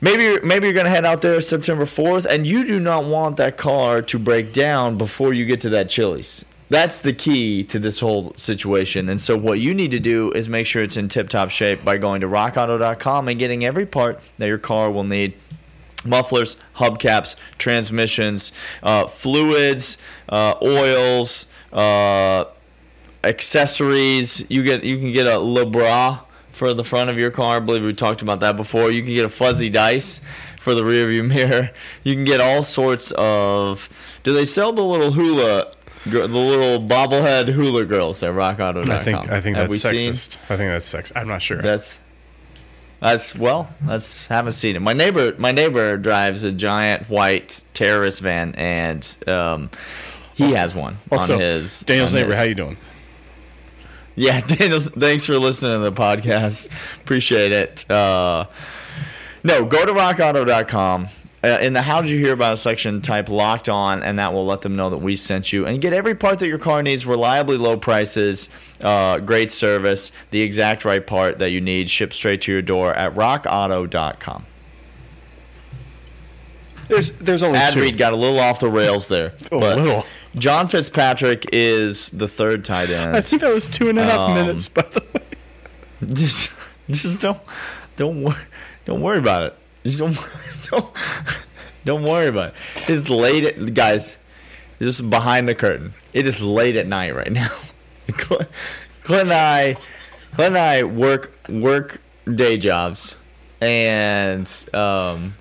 maybe 0.00 0.24
you're, 0.24 0.42
maybe 0.44 0.66
you're 0.66 0.74
gonna 0.74 0.90
head 0.90 1.04
out 1.04 1.22
there 1.22 1.40
September 1.40 1.84
4th, 1.84 2.24
and 2.26 2.46
you 2.46 2.64
do 2.64 2.80
not 2.80 3.04
want 3.04 3.36
that 3.36 3.56
car 3.56 4.02
to 4.02 4.18
break 4.18 4.52
down 4.52 4.98
before 4.98 5.32
you 5.32 5.44
get 5.46 5.60
to 5.62 5.70
that 5.70 5.88
Chili's. 5.90 6.44
That's 6.74 6.98
the 6.98 7.12
key 7.12 7.62
to 7.64 7.78
this 7.78 8.00
whole 8.00 8.34
situation. 8.34 9.08
And 9.08 9.20
so, 9.20 9.36
what 9.36 9.60
you 9.60 9.72
need 9.72 9.92
to 9.92 10.00
do 10.00 10.32
is 10.32 10.48
make 10.48 10.66
sure 10.66 10.82
it's 10.82 10.96
in 10.96 11.08
tip 11.08 11.28
top 11.28 11.50
shape 11.50 11.84
by 11.84 11.98
going 11.98 12.20
to 12.22 12.26
rockauto.com 12.26 13.28
and 13.28 13.38
getting 13.38 13.64
every 13.64 13.86
part 13.86 14.20
that 14.38 14.46
your 14.46 14.58
car 14.58 14.90
will 14.90 15.04
need 15.04 15.34
mufflers, 16.04 16.56
hubcaps, 16.78 17.36
transmissions, 17.58 18.50
uh, 18.82 19.06
fluids, 19.06 19.98
uh, 20.28 20.56
oils, 20.62 21.46
uh, 21.72 22.46
accessories. 23.22 24.44
You 24.48 24.64
get 24.64 24.82
you 24.82 24.98
can 24.98 25.12
get 25.12 25.28
a 25.28 25.38
LeBras 25.38 26.22
for 26.50 26.74
the 26.74 26.82
front 26.82 27.08
of 27.08 27.16
your 27.16 27.30
car. 27.30 27.58
I 27.58 27.60
believe 27.60 27.84
we 27.84 27.94
talked 27.94 28.20
about 28.20 28.40
that 28.40 28.56
before. 28.56 28.90
You 28.90 29.04
can 29.04 29.14
get 29.14 29.24
a 29.24 29.28
fuzzy 29.28 29.70
dice 29.70 30.20
for 30.58 30.74
the 30.74 30.82
rearview 30.82 31.24
mirror. 31.28 31.70
You 32.02 32.14
can 32.14 32.24
get 32.24 32.40
all 32.40 32.64
sorts 32.64 33.12
of. 33.12 33.88
Do 34.24 34.32
they 34.32 34.44
sell 34.44 34.72
the 34.72 34.82
little 34.82 35.12
hula? 35.12 35.70
The 36.06 36.26
little 36.28 36.86
bobblehead 36.86 37.48
hula 37.48 37.84
girls 37.86 38.22
at 38.22 38.32
RockAuto.com. 38.32 38.90
I 38.90 39.02
think 39.02 39.28
I 39.30 39.40
think 39.40 39.56
Have 39.56 39.70
that's 39.70 39.84
we 39.84 39.98
seen- 39.98 40.12
sexist. 40.12 40.36
I 40.50 40.56
think 40.56 40.70
that's 40.70 40.86
sex. 40.86 41.12
I'm 41.16 41.28
not 41.28 41.40
sure. 41.42 41.62
that's 41.62 41.98
that's 43.00 43.34
well, 43.34 43.68
that's 43.82 44.26
haven't 44.26 44.52
seen 44.52 44.76
it. 44.76 44.80
My 44.80 44.92
neighbor 44.92 45.34
my 45.38 45.50
neighbor 45.52 45.96
drives 45.96 46.42
a 46.42 46.52
giant 46.52 47.08
white 47.08 47.62
terrorist 47.74 48.20
van 48.20 48.54
and 48.54 49.16
um 49.26 49.70
he 50.34 50.52
has 50.52 50.74
one 50.74 50.96
also, 51.12 51.34
on 51.34 51.40
his 51.40 51.80
Daniel's 51.80 52.14
on 52.14 52.20
neighbor. 52.20 52.30
his- 52.30 52.38
How 52.38 52.44
you 52.44 52.54
doing? 52.54 52.76
Yeah, 54.16 54.40
Daniel. 54.46 54.80
thanks 54.80 55.24
for 55.26 55.38
listening 55.38 55.72
to 55.82 55.90
the 55.90 55.92
podcast. 55.92 56.68
Appreciate 57.02 57.52
it. 57.52 57.90
Uh 57.90 58.46
no, 59.42 59.64
go 59.64 59.84
to 59.84 59.92
rockauto.com. 59.92 61.08
Uh, 61.44 61.58
in 61.60 61.74
the 61.74 61.82
How 61.82 62.00
Did 62.00 62.10
You 62.10 62.18
Hear 62.18 62.32
About 62.32 62.54
Us 62.54 62.62
section, 62.62 63.02
type 63.02 63.28
locked 63.28 63.68
on, 63.68 64.02
and 64.02 64.18
that 64.18 64.32
will 64.32 64.46
let 64.46 64.62
them 64.62 64.76
know 64.76 64.88
that 64.88 64.96
we 64.98 65.14
sent 65.14 65.52
you. 65.52 65.66
And 65.66 65.78
get 65.78 65.92
every 65.92 66.14
part 66.14 66.38
that 66.38 66.48
your 66.48 66.58
car 66.58 66.82
needs, 66.82 67.04
reliably 67.04 67.58
low 67.58 67.76
prices, 67.76 68.48
uh, 68.80 69.18
great 69.18 69.50
service, 69.50 70.10
the 70.30 70.40
exact 70.40 70.86
right 70.86 71.06
part 71.06 71.38
that 71.40 71.50
you 71.50 71.60
need, 71.60 71.90
shipped 71.90 72.14
straight 72.14 72.40
to 72.42 72.52
your 72.52 72.62
door 72.62 72.94
at 72.94 73.14
rockauto.com. 73.14 74.46
There's 76.88 77.10
there's 77.12 77.42
only 77.42 77.58
Ad 77.58 77.74
two. 77.74 77.80
read 77.80 77.98
got 77.98 78.12
a 78.12 78.16
little 78.16 78.38
off 78.40 78.60
the 78.60 78.70
rails 78.70 79.08
there. 79.08 79.34
A 79.52 79.58
but 79.58 79.78
little. 79.78 80.06
John 80.36 80.66
Fitzpatrick 80.68 81.46
is 81.52 82.10
the 82.10 82.26
third 82.26 82.64
tight 82.64 82.90
end. 82.90 83.16
I 83.16 83.20
think 83.20 83.42
that 83.42 83.52
was 83.52 83.66
two 83.66 83.88
and 83.90 83.98
a 83.98 84.04
half 84.04 84.18
Um, 84.20 84.34
minutes. 84.34 84.68
By 84.68 84.82
the 84.82 85.02
way, 85.14 85.22
just, 86.14 86.50
just 86.90 87.22
don't, 87.22 87.40
don't 87.96 88.22
worry, 88.22 88.36
don't 88.84 89.00
worry 89.00 89.18
about 89.18 89.42
it. 89.44 89.56
Just 89.84 89.98
don't, 89.98 90.18
don't, 90.70 90.86
don't 91.84 92.02
worry 92.02 92.28
about 92.28 92.48
it. 92.48 92.90
It's 92.90 93.10
late, 93.10 93.44
at, 93.44 93.74
guys. 93.74 94.16
just 94.78 95.08
behind 95.08 95.46
the 95.46 95.54
curtain. 95.54 95.94
It 96.12 96.26
is 96.26 96.40
late 96.40 96.76
at 96.76 96.86
night 96.86 97.14
right 97.14 97.30
now. 97.30 97.50
Clint, 98.12 98.48
Clint 99.02 99.22
and 99.22 99.32
I, 99.32 99.76
Clint 100.34 100.56
and 100.56 100.58
I 100.58 100.84
work 100.84 101.38
work 101.48 102.00
day 102.32 102.56
jobs, 102.56 103.14
and 103.60 104.50
um, 104.72 105.36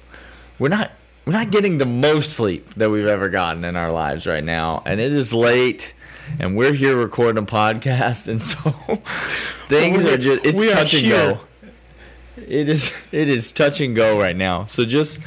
we're 0.59 0.69
not 0.69 0.91
we're 1.25 1.33
not 1.33 1.51
getting 1.51 1.77
the 1.77 1.85
most 1.85 2.33
sleep 2.33 2.73
that 2.75 2.89
we've 2.89 3.05
ever 3.05 3.29
gotten 3.29 3.63
in 3.63 3.75
our 3.75 3.91
lives 3.91 4.25
right 4.25 4.43
now. 4.43 4.81
And 4.85 4.99
it 4.99 5.13
is 5.13 5.33
late, 5.33 5.93
and 6.39 6.55
we're 6.55 6.73
here 6.73 6.95
recording 6.95 7.41
a 7.41 7.45
podcast, 7.45 8.27
and 8.29 8.41
so 8.41 9.01
things 9.67 10.05
are 10.05 10.17
just 10.17 10.45
it's 10.45 10.59
we 10.59 10.69
touch 10.69 10.93
and 10.93 11.09
go. 11.09 11.39
It 12.37 12.69
is 12.69 12.91
it 13.11 13.29
is 13.29 13.51
touch 13.51 13.79
and 13.81 13.95
go 13.95 14.19
right 14.19 14.35
now. 14.35 14.65
So 14.65 14.85
just 14.85 15.19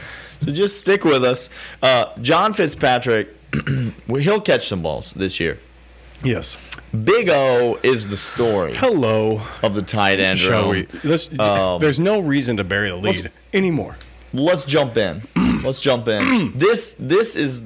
so 0.45 0.51
just 0.53 0.81
stick 0.81 1.05
with 1.05 1.25
us. 1.25 1.49
Uh, 1.83 2.07
John 2.21 2.53
Fitzpatrick, 2.53 3.35
he'll 4.09 4.41
catch 4.41 4.69
some 4.69 4.83
balls 4.83 5.13
this 5.13 5.39
year. 5.41 5.59
Yes. 6.25 6.57
Big 7.05 7.29
O 7.29 7.79
is 7.83 8.09
the 8.09 8.17
story 8.17 8.75
Hello. 8.75 9.43
of 9.63 9.75
the 9.75 9.83
tight 9.83 10.19
end 10.19 10.39
Shall 10.39 10.73
room. 10.73 10.87
we? 11.05 11.39
Um, 11.39 11.79
there's 11.81 12.01
no 12.01 12.21
reason 12.21 12.57
to 12.57 12.65
bury 12.65 12.89
the 12.91 12.97
lead 12.97 13.17
let's- 13.25 13.35
anymore. 13.53 13.97
Let's 14.33 14.65
jump 14.65 14.97
in. 14.97 15.23
Let's 15.63 15.81
jump 15.81 16.09
in. 16.09 16.53
this 16.59 16.95
this 16.99 17.37
is 17.37 17.65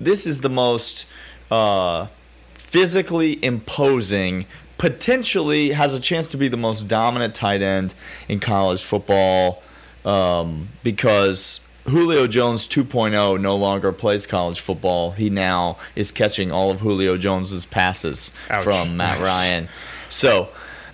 this 0.00 0.26
is 0.26 0.40
the 0.40 0.50
most 0.50 1.06
uh, 1.50 2.08
physically 2.54 3.42
imposing. 3.44 4.46
Potentially 4.78 5.70
has 5.72 5.94
a 5.94 6.00
chance 6.00 6.28
to 6.28 6.36
be 6.36 6.48
the 6.48 6.56
most 6.56 6.86
dominant 6.86 7.34
tight 7.34 7.62
end 7.62 7.94
in 8.28 8.40
college 8.40 8.82
football 8.84 9.62
um, 10.04 10.68
because 10.82 11.60
Julio 11.88 12.26
Jones 12.26 12.68
2.0 12.68 13.40
no 13.40 13.56
longer 13.56 13.90
plays 13.92 14.26
college 14.26 14.60
football. 14.60 15.12
He 15.12 15.30
now 15.30 15.78
is 15.94 16.10
catching 16.10 16.52
all 16.52 16.70
of 16.70 16.80
Julio 16.80 17.16
Jones's 17.16 17.64
passes 17.64 18.32
Ouch. 18.50 18.64
from 18.64 18.96
Matt 18.98 19.18
Nice. 19.20 19.26
Ryan. 19.26 19.68
So, 20.08 20.48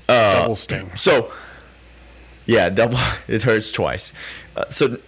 uh, 0.09 0.41
Double 0.43 0.57
sting. 0.57 0.91
so, 0.95 1.33
yeah, 2.47 2.69
double. 2.69 2.99
It 3.29 3.43
hurts 3.43 3.71
twice. 3.73 4.13
Uh, 4.57 4.69
so, 4.69 4.99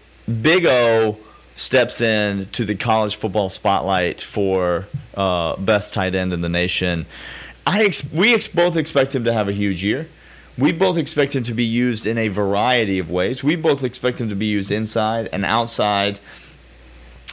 Big 0.43 0.67
O 0.67 1.19
steps 1.55 2.01
in 2.01 2.49
to 2.53 2.65
the 2.65 2.75
college 2.75 3.15
football 3.15 3.49
spotlight 3.51 4.21
for 4.21 4.87
uh, 5.17 5.55
best 5.57 5.95
tight 5.95 6.15
end 6.15 6.33
in 6.33 6.41
the 6.41 6.49
nation. 6.49 7.07
I 7.67 7.85
ex- 7.85 8.11
we 8.13 8.35
ex- 8.35 8.49
both 8.49 8.77
expect 8.77 9.15
him 9.15 9.25
to 9.25 9.33
have 9.33 9.49
a 9.49 9.53
huge 9.53 9.83
year. 9.83 10.09
We 10.57 10.71
both 10.71 10.97
expect 10.99 11.35
him 11.35 11.43
to 11.45 11.55
be 11.55 11.65
used 11.65 12.07
in 12.07 12.17
a 12.19 12.29
variety 12.29 12.99
of 12.99 13.11
ways. 13.11 13.43
We 13.43 13.57
both 13.57 13.83
expect 13.83 14.21
him 14.21 14.29
to 14.29 14.37
be 14.37 14.47
used 14.47 14.71
inside 14.71 15.29
and 15.33 15.45
outside. 15.45 16.21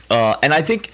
Uh, 0.09 0.35
and 0.41 0.53
I 0.53 0.61
think 0.61 0.91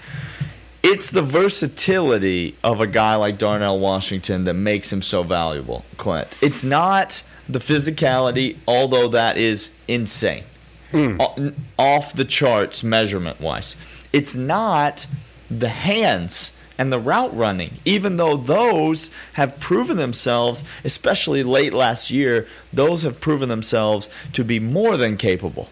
it's 0.82 1.10
the 1.10 1.22
versatility 1.22 2.56
of 2.62 2.80
a 2.80 2.86
guy 2.86 3.14
like 3.16 3.38
Darnell 3.38 3.78
Washington 3.78 4.44
that 4.44 4.54
makes 4.54 4.92
him 4.92 5.02
so 5.02 5.22
valuable, 5.22 5.84
Clint. 5.96 6.28
It's 6.40 6.64
not 6.64 7.22
the 7.48 7.58
physicality, 7.58 8.58
although 8.68 9.08
that 9.08 9.38
is 9.38 9.70
insane, 9.88 10.44
O- 10.92 11.52
off 11.78 12.12
the 12.12 12.24
charts 12.24 12.84
measurement 12.84 13.40
wise. 13.40 13.74
It's 14.12 14.34
not 14.36 15.06
the 15.50 15.68
hands 15.70 16.52
and 16.78 16.92
the 16.92 16.98
route 16.98 17.36
running, 17.36 17.78
even 17.84 18.16
though 18.16 18.36
those 18.36 19.10
have 19.34 19.58
proven 19.58 19.96
themselves, 19.96 20.64
especially 20.84 21.42
late 21.42 21.74
last 21.74 22.10
year, 22.10 22.46
those 22.72 23.02
have 23.02 23.20
proven 23.20 23.48
themselves 23.48 24.08
to 24.32 24.44
be 24.44 24.60
more 24.60 24.96
than 24.96 25.16
capable 25.16 25.68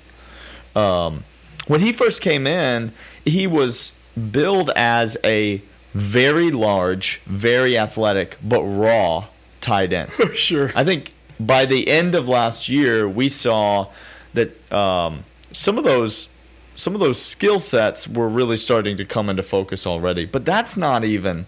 um, 0.77 1.25
when 1.67 1.81
he 1.81 1.93
first 1.93 2.21
came 2.21 2.47
in, 2.47 2.93
he 3.25 3.47
was 3.47 3.93
billed 4.31 4.71
as 4.77 5.17
a 5.25 5.63
very 5.95 6.51
large, 6.51 7.23
very 7.27 7.77
athletic, 7.77 8.37
but 8.43 8.63
raw 8.63 9.27
tight 9.61 9.93
end. 9.93 10.13
For 10.13 10.29
sure. 10.35 10.71
I 10.77 10.85
think 10.85 11.15
by 11.41 11.65
the 11.65 11.89
end 11.89 12.15
of 12.15 12.29
last 12.29 12.69
year, 12.69 13.09
we 13.09 13.29
saw 13.29 13.89
that 14.35 14.73
um, 14.73 15.25
some 15.53 15.79
of 15.79 15.85
those 15.85 16.29
some 16.77 16.95
of 16.95 17.01
those 17.01 17.21
skill 17.21 17.59
sets 17.59 18.07
were 18.07 18.29
really 18.29 18.57
starting 18.57 18.97
to 18.99 19.05
come 19.05 19.29
into 19.29 19.43
focus 19.43 19.87
already. 19.87 20.27
But 20.27 20.45
that's 20.45 20.77
not 20.77 21.05
even 21.05 21.47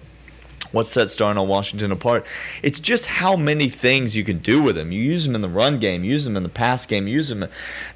what 0.73 0.87
sets 0.87 1.17
Darnell 1.17 1.47
Washington 1.47 1.93
apart. 1.93 2.27
It's 2.63 2.81
just 2.81 3.07
how 3.07 3.37
many 3.37 3.69
things 3.71 4.17
you 4.17 4.25
can 4.25 4.39
do 4.39 4.63
with 4.63 4.77
him. 4.77 4.93
You 4.93 5.01
use 5.03 5.27
him 5.27 5.35
in 5.35 5.41
the 5.41 5.49
run 5.49 5.79
game, 5.79 6.05
use 6.05 6.27
him 6.27 6.37
in 6.37 6.43
the 6.43 6.49
pass 6.49 6.85
game, 6.87 7.07
use 7.07 7.31
him 7.31 7.47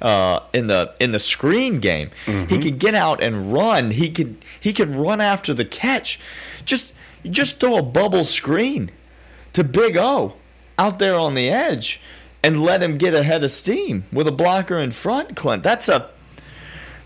uh, 0.01 0.39
in 0.53 0.67
the 0.67 0.93
in 0.99 1.11
the 1.11 1.19
screen 1.19 1.79
game. 1.79 2.11
He 2.47 2.57
can 2.59 2.77
get 2.77 2.95
out 2.95 3.21
and 3.21 3.51
run. 3.51 3.91
He 3.91 4.09
could 4.09 4.43
he 4.59 4.73
can 4.73 4.95
run 4.95 5.21
after 5.21 5.53
the 5.53 5.65
catch. 5.65 6.19
Just 6.65 6.93
just 7.29 7.59
throw 7.59 7.77
a 7.77 7.83
bubble 7.83 8.23
screen 8.23 8.91
to 9.53 9.63
Big 9.63 9.97
O 9.97 10.33
out 10.77 10.99
there 10.99 11.15
on 11.15 11.35
the 11.35 11.49
edge 11.49 12.01
and 12.43 12.61
let 12.61 12.83
him 12.83 12.97
get 12.97 13.13
ahead 13.13 13.43
of 13.43 13.51
steam 13.51 14.03
with 14.11 14.27
a 14.27 14.31
blocker 14.31 14.77
in 14.77 14.91
front, 14.91 15.35
Clint. 15.35 15.63
That's 15.63 15.87
a 15.87 16.09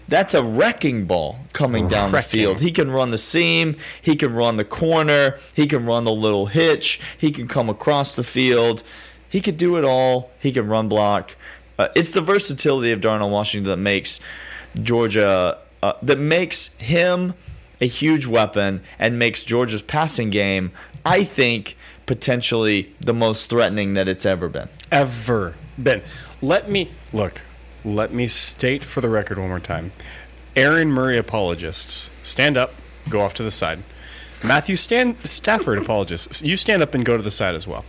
that's 0.07 0.33
a 0.33 0.43
wrecking 0.43 1.05
ball 1.05 1.39
coming 1.53 1.87
down 1.87 2.11
the 2.11 2.21
field. 2.21 2.59
He 2.59 2.71
can 2.71 2.91
run 2.91 3.11
the 3.11 3.17
seam, 3.17 3.75
he 4.01 4.15
can 4.15 4.33
run 4.33 4.57
the 4.57 4.65
corner, 4.65 5.37
he 5.53 5.67
can 5.67 5.85
run 5.85 6.05
the 6.05 6.13
little 6.13 6.47
hitch, 6.47 6.99
he 7.17 7.31
can 7.31 7.47
come 7.47 7.69
across 7.69 8.15
the 8.15 8.23
field. 8.23 8.83
He 9.29 9.41
could 9.41 9.57
do 9.57 9.75
it 9.75 9.83
all. 9.83 10.31
He 10.39 10.51
can 10.51 10.67
run 10.67 10.87
block. 10.87 11.35
Uh, 11.77 11.89
it's 11.95 12.13
the 12.13 12.21
versatility 12.21 12.91
of 12.91 13.01
Darnell 13.01 13.29
Washington 13.29 13.69
that 13.69 13.77
makes 13.77 14.19
Georgia 14.81 15.57
uh, 15.83 15.93
that 16.01 16.17
makes 16.17 16.67
him 16.77 17.33
a 17.79 17.87
huge 17.87 18.25
weapon 18.25 18.81
and 18.97 19.19
makes 19.19 19.43
Georgia's 19.43 19.81
passing 19.81 20.29
game, 20.29 20.71
I 21.05 21.23
think, 21.23 21.77
potentially 22.05 22.95
the 22.99 23.13
most 23.13 23.49
threatening 23.49 23.93
that 23.93 24.07
it's 24.07 24.25
ever 24.25 24.49
been. 24.49 24.69
ever 24.91 25.53
been. 25.81 26.01
Let 26.41 26.71
me 26.71 26.91
look. 27.13 27.41
Let 27.87 28.13
me 28.13 28.27
state 28.27 28.83
for 28.83 28.99
the 28.99 29.07
record 29.07 29.39
one 29.39 29.47
more 29.47 29.61
time. 29.61 29.93
Aaron 30.57 30.91
Murray 30.91 31.17
apologists, 31.17 32.11
stand 32.21 32.57
up, 32.57 32.73
go 33.07 33.21
off 33.21 33.33
to 33.35 33.43
the 33.43 33.51
side. 33.51 33.81
Matthew 34.43 34.75
Stan- 34.75 35.15
Stafford 35.23 35.77
apologists, 35.77 36.41
you 36.41 36.57
stand 36.57 36.83
up 36.83 36.93
and 36.93 37.05
go 37.05 37.15
to 37.15 37.23
the 37.23 37.31
side 37.31 37.55
as 37.55 37.65
well. 37.65 37.85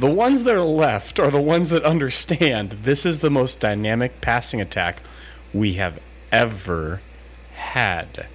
The 0.00 0.10
ones 0.10 0.42
that 0.42 0.56
are 0.56 0.64
left 0.64 1.20
are 1.20 1.30
the 1.30 1.40
ones 1.40 1.70
that 1.70 1.84
understand 1.84 2.72
this 2.82 3.06
is 3.06 3.20
the 3.20 3.30
most 3.30 3.60
dynamic 3.60 4.20
passing 4.20 4.60
attack 4.60 5.00
we 5.54 5.74
have 5.74 6.00
ever 6.32 7.00
had. 7.54 8.26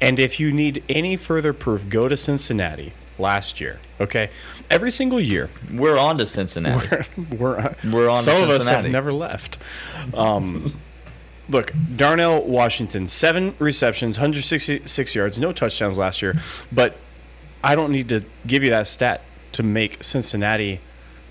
And 0.00 0.20
if 0.20 0.38
you 0.38 0.52
need 0.52 0.84
any 0.88 1.16
further 1.16 1.52
proof, 1.52 1.88
go 1.88 2.06
to 2.06 2.16
Cincinnati 2.16 2.92
last 3.20 3.60
year. 3.60 3.78
Okay, 4.00 4.30
every 4.70 4.90
single 4.90 5.20
year 5.20 5.50
We're 5.72 5.98
on 5.98 6.18
to 6.18 6.26
Cincinnati. 6.26 6.88
we're 7.36 7.58
uh, 7.58 7.74
We're 7.84 8.08
on 8.08 8.16
to 8.16 8.22
some 8.22 8.42
of 8.44 8.50
us 8.50 8.66
have 8.66 8.86
never 8.86 9.12
left. 9.12 9.58
Um, 10.14 10.80
look, 11.48 11.72
Darnell 11.96 12.42
Washington, 12.42 13.06
seven 13.08 13.54
receptions, 13.58 14.16
166 14.18 15.14
yards, 15.14 15.38
no 15.38 15.52
touchdowns 15.52 15.98
last 15.98 16.22
year, 16.22 16.40
but 16.72 16.96
I 17.62 17.74
don't 17.74 17.92
need 17.92 18.08
to 18.08 18.24
give 18.46 18.64
you 18.64 18.70
that 18.70 18.86
stat 18.86 19.20
to 19.52 19.62
make 19.62 20.02
Cincinnati. 20.02 20.80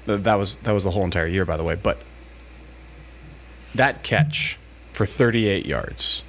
That 0.05 0.36
was 0.36 0.55
that 0.58 0.72
was 0.72 0.84
the 0.84 0.91
whole 0.91 1.03
entire 1.03 1.27
year, 1.27 1.46
by 1.46 1.58
the 1.58 1.63
way. 1.63 1.75
But 1.75 2.00
that 3.75 4.03
catch 4.03 4.58
for 4.93 5.05
38 5.05 5.65
yards, 5.65 6.24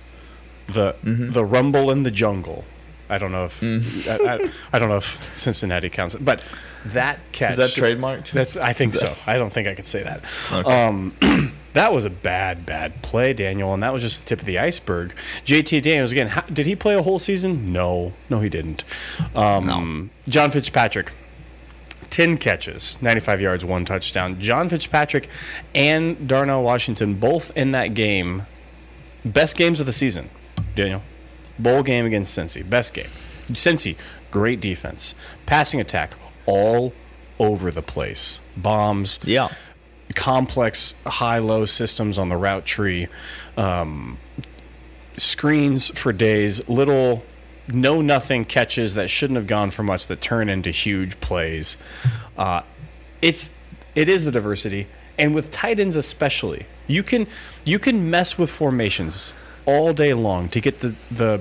the 0.69 0.95
Mm-hmm. 1.05 1.33
the 1.33 1.45
rumble 1.45 1.91
in 1.91 2.03
the 2.03 2.11
jungle. 2.11 2.65
I 3.11 3.19
don't 3.19 3.33
know 3.33 3.47
if 3.47 3.63
I, 4.09 4.35
I, 4.35 4.51
I 4.73 4.79
don't 4.79 4.89
know 4.89 4.97
if 4.97 5.37
Cincinnati 5.37 5.91
counts 5.91 6.15
but 6.17 6.43
that 6.87 7.19
catch 7.33 7.53
Is 7.53 7.57
that 7.59 7.71
trademarked? 7.71 8.31
that's. 8.31 8.57
I 8.57 8.73
think 8.73 8.95
so. 8.95 9.15
I 9.27 9.37
don't 9.37 9.53
think 9.53 9.69
I 9.69 9.75
could 9.75 9.87
say 9.87 10.03
that. 10.03 10.25
Um, 10.51 11.15
that 11.75 11.93
was 11.93 12.05
a 12.05 12.11
bad, 12.11 12.65
bad 12.65 13.03
play, 13.03 13.33
Daniel, 13.33 13.75
and 13.75 13.83
that 13.83 13.93
was 13.93 14.03
just 14.03 14.23
the 14.23 14.29
tip 14.29 14.41
of 14.41 14.47
the 14.47 14.59
iceberg. 14.59 15.15
JT 15.45 15.83
Daniels 15.83 16.13
again. 16.13 16.29
How, 16.29 16.43
did 16.43 16.67
he 16.67 16.75
play 16.75 16.95
a 16.95 17.03
whole 17.03 17.19
season? 17.19 17.73
No, 17.73 18.13
no, 18.29 18.41
he 18.41 18.49
didn't. 18.49 18.85
Um, 19.35 20.11
John 20.29 20.51
Fitzpatrick. 20.51 21.13
10 22.09 22.39
catches, 22.39 23.01
95 23.01 23.41
yards, 23.41 23.65
one 23.65 23.85
touchdown. 23.85 24.41
John 24.41 24.69
Fitzpatrick 24.69 25.29
and 25.77 26.27
Darnell 26.27 26.65
Washington 26.65 27.15
both 27.15 27.57
in 27.57 27.71
that 27.71 27.95
game. 27.95 28.47
Best 29.25 29.57
games 29.57 29.79
of 29.79 29.87
the 29.87 29.93
season, 29.93 30.29
Daniel. 30.75 31.03
Bowl 31.63 31.83
game 31.83 32.07
against 32.07 32.37
Cincy. 32.37 32.69
Best 32.69 32.95
game. 32.95 33.09
Cincy, 33.53 33.97
great 34.31 34.61
defense. 34.61 35.15
Passing 35.47 35.81
attack, 35.81 36.13
all 36.47 36.93
over 37.39 37.71
the 37.71 37.83
place. 37.83 38.41
Bombs, 38.57 39.19
Yeah. 39.25 39.49
complex 40.15 40.95
high-low 41.07 41.65
systems 41.65 42.19
on 42.19 42.29
the 42.29 42.37
route 42.37 42.65
tree, 42.67 43.09
um, 43.57 44.19
screens 45.17 45.91
for 45.99 46.13
days, 46.13 46.67
little 46.69 47.23
no 47.69 48.01
nothing 48.01 48.45
catches 48.45 48.95
that 48.95 49.09
shouldn't 49.09 49.37
have 49.37 49.47
gone 49.47 49.71
for 49.71 49.83
much 49.85 50.07
that 50.09 50.21
turn 50.21 50.49
into 50.49 50.71
huge 50.71 51.21
plays. 51.21 51.77
Uh, 52.37 52.63
it's 53.23 53.51
it 53.95 54.09
is 54.09 54.25
the 54.25 54.33
diversity, 54.33 54.87
and 55.19 55.35
with 55.35 55.51
tight 55.51 55.79
ends 55.79 55.95
especially, 55.97 56.67
you 56.87 57.03
can 57.03 57.27
you 57.65 57.79
can 57.79 58.11
mess 58.11 58.37
with 58.39 58.51
formations 58.51 59.35
all 59.67 59.93
day 59.93 60.15
long 60.15 60.49
to 60.51 60.61
get 60.61 60.81
the 60.81 60.95
the 61.11 61.41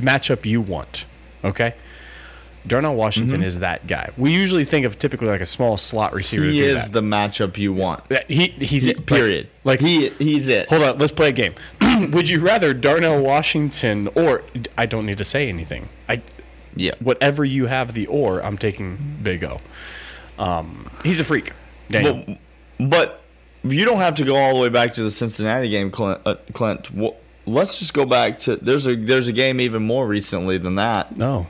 matchup 0.00 0.44
you 0.44 0.60
want. 0.60 1.04
Okay. 1.44 1.74
Darnell 2.64 2.94
Washington 2.94 3.38
Mm-hmm. 3.40 3.46
is 3.46 3.58
that 3.58 3.88
guy. 3.88 4.10
We 4.16 4.30
usually 4.32 4.64
think 4.64 4.86
of 4.86 4.96
typically 4.96 5.26
like 5.26 5.40
a 5.40 5.44
small 5.44 5.76
slot 5.76 6.12
receiver. 6.14 6.44
He 6.44 6.60
is 6.62 6.84
that. 6.84 6.92
the 6.92 7.00
matchup 7.00 7.58
you 7.58 7.72
want. 7.72 8.04
He 8.28 8.48
he's 8.48 8.86
it. 8.86 9.04
Period. 9.06 9.48
Like, 9.64 9.80
he 9.80 10.10
he's 10.10 10.46
it. 10.46 10.68
hold 10.68 10.82
on, 10.82 10.98
let's 10.98 11.10
play 11.10 11.30
a 11.30 11.32
game. 11.32 11.54
Would 12.12 12.28
you 12.28 12.38
rather 12.40 12.72
Darnell 12.72 13.20
Washington 13.20 14.08
or 14.14 14.44
I 14.78 14.86
don't 14.86 15.06
need 15.06 15.18
to 15.18 15.24
say 15.24 15.48
anything. 15.48 15.88
I 16.08 16.22
Yeah. 16.76 16.94
whatever 17.00 17.44
you 17.44 17.66
have 17.66 17.94
the 17.94 18.06
or, 18.06 18.40
I'm 18.44 18.56
taking 18.58 19.18
Big 19.22 19.42
O. 19.42 19.60
Um, 20.38 20.88
he's 21.02 21.18
a 21.18 21.24
freak. 21.24 21.50
Daniel. 21.88 22.38
But, 22.78 23.20
but 23.64 23.72
you 23.74 23.84
don't 23.84 23.98
have 23.98 24.14
to 24.16 24.24
go 24.24 24.36
all 24.36 24.54
the 24.54 24.60
way 24.60 24.68
back 24.68 24.94
to 24.94 25.02
the 25.02 25.10
Cincinnati 25.10 25.68
game, 25.68 25.90
Clint. 25.90 26.20
Uh, 26.24 26.36
Clint. 26.52 26.86
Wh- 26.86 27.16
let's 27.46 27.78
just 27.78 27.94
go 27.94 28.04
back 28.04 28.38
to 28.40 28.56
there's 28.56 28.86
a 28.86 28.94
there's 28.96 29.28
a 29.28 29.32
game 29.32 29.60
even 29.60 29.82
more 29.82 30.06
recently 30.06 30.58
than 30.58 30.74
that. 30.76 31.16
no. 31.16 31.46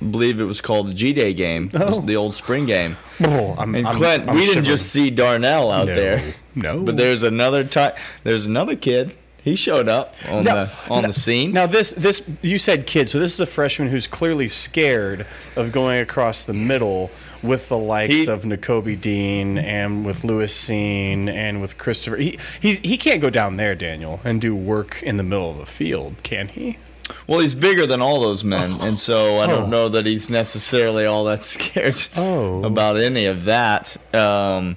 I 0.00 0.04
believe 0.04 0.38
it 0.38 0.44
was 0.44 0.60
called 0.60 0.86
the 0.86 0.94
G 0.94 1.12
Day 1.12 1.34
game, 1.34 1.72
Oh. 1.74 2.00
the 2.00 2.14
old 2.14 2.34
spring 2.36 2.66
game. 2.66 2.96
Oh, 3.20 3.56
I'm, 3.58 3.74
And 3.74 3.84
I'm- 3.84 3.96
Clint, 3.96 4.28
I'm 4.28 4.36
we 4.36 4.46
didn't 4.46 4.62
just 4.64 4.90
see 4.92 5.10
Darnell 5.10 5.72
out 5.72 5.88
No, 5.88 5.94
there. 5.96 6.34
no. 6.54 6.84
But 6.84 6.96
there's 6.96 7.24
another 7.24 7.64
ti 7.64 7.88
There's 8.22 8.46
another 8.46 8.76
kid. 8.76 9.16
He 9.42 9.56
showed 9.56 9.88
up 9.88 10.14
on 10.28 10.44
Now- 10.44 10.54
the 10.66 10.70
on 10.88 11.02
now- 11.02 11.08
the 11.08 11.12
scene. 11.14 11.52
Now 11.52 11.66
this 11.66 11.90
this 11.90 12.22
you 12.42 12.58
said 12.58 12.86
kid, 12.86 13.08
so 13.10 13.18
this 13.18 13.32
is 13.34 13.40
a 13.40 13.46
freshman 13.46 13.88
who's 13.88 14.06
clearly 14.06 14.46
scared 14.46 15.26
of 15.56 15.72
going 15.72 15.98
across 16.00 16.44
the 16.44 16.54
middle 16.54 17.10
with 17.42 17.68
the 17.68 17.78
likes 17.78 18.12
He- 18.14 18.26
of 18.28 18.42
Nakobe 18.42 19.00
Dean 19.00 19.58
and 19.58 20.04
with 20.04 20.24
Lewis 20.24 20.54
Cine 20.56 21.28
and 21.28 21.60
with 21.60 21.78
Christopher. 21.78 22.16
He 22.16 22.38
he's 22.60 22.78
he 22.80 22.96
can't 22.96 23.20
go 23.20 23.30
down 23.30 23.56
there, 23.56 23.74
Daniel, 23.74 24.20
and 24.24 24.40
do 24.40 24.54
work 24.54 25.02
in 25.02 25.16
the 25.16 25.22
middle 25.22 25.50
of 25.50 25.58
the 25.58 25.66
field, 25.66 26.16
can 26.22 26.48
he? 26.48 26.78
Well, 27.26 27.40
he's 27.40 27.54
bigger 27.54 27.86
than 27.86 28.02
all 28.02 28.20
those 28.20 28.44
men, 28.44 28.80
and 28.82 28.98
so 28.98 29.38
I 29.38 29.44
Oh. 29.44 29.46
don't 29.46 29.70
know 29.70 29.88
that 29.88 30.04
he's 30.04 30.28
necessarily 30.28 31.06
all 31.06 31.24
that 31.24 31.42
scared 31.54 31.96
Oh. 32.16 32.62
about 32.64 32.98
any 32.98 33.24
of 33.24 33.44
that. 33.44 33.96
Um, 34.14 34.76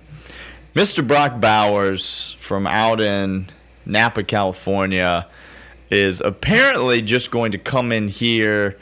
Mr. 0.73 1.05
Brock 1.05 1.41
Bowers 1.41 2.37
from 2.39 2.65
out 2.67 3.01
in 3.01 3.47
Napa, 3.85 4.23
California, 4.23 5.27
is 5.89 6.21
apparently 6.21 7.01
just 7.01 7.31
going 7.31 7.51
to 7.51 7.57
come 7.57 7.91
in 7.91 8.07
here 8.07 8.77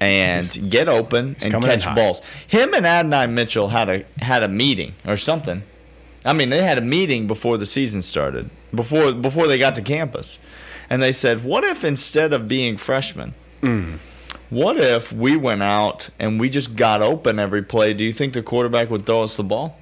and 0.00 0.70
get 0.70 0.88
open 0.88 1.36
and 1.42 1.62
catch 1.62 1.84
balls. 1.94 2.22
Him 2.46 2.74
and 2.74 2.86
Adonai 2.86 3.26
Mitchell 3.26 3.68
had 3.68 3.88
a 3.88 4.04
had 4.18 4.42
a 4.42 4.48
meeting 4.48 4.94
or 5.06 5.16
something. 5.16 5.62
I 6.24 6.32
mean, 6.32 6.48
they 6.48 6.62
had 6.62 6.76
a 6.78 6.82
meeting 6.82 7.26
before 7.26 7.56
the 7.56 7.66
season 7.66 8.02
started, 8.02 8.50
before 8.74 9.12
before 9.12 9.46
they 9.46 9.58
got 9.58 9.74
to 9.76 9.82
campus, 9.82 10.38
and 10.90 11.02
they 11.02 11.12
said, 11.12 11.44
"What 11.44 11.64
if 11.64 11.84
instead 11.84 12.32
of 12.32 12.48
being 12.48 12.76
freshmen, 12.76 13.34
hmm. 13.60 13.94
what 14.50 14.76
if 14.76 15.12
we 15.12 15.36
went 15.36 15.62
out 15.62 16.10
and 16.18 16.38
we 16.40 16.50
just 16.50 16.76
got 16.76 17.00
open 17.00 17.38
every 17.38 17.62
play? 17.62 17.94
Do 17.94 18.04
you 18.04 18.12
think 18.12 18.34
the 18.34 18.42
quarterback 18.42 18.90
would 18.90 19.06
throw 19.06 19.22
us 19.22 19.36
the 19.36 19.44
ball?" 19.44 19.78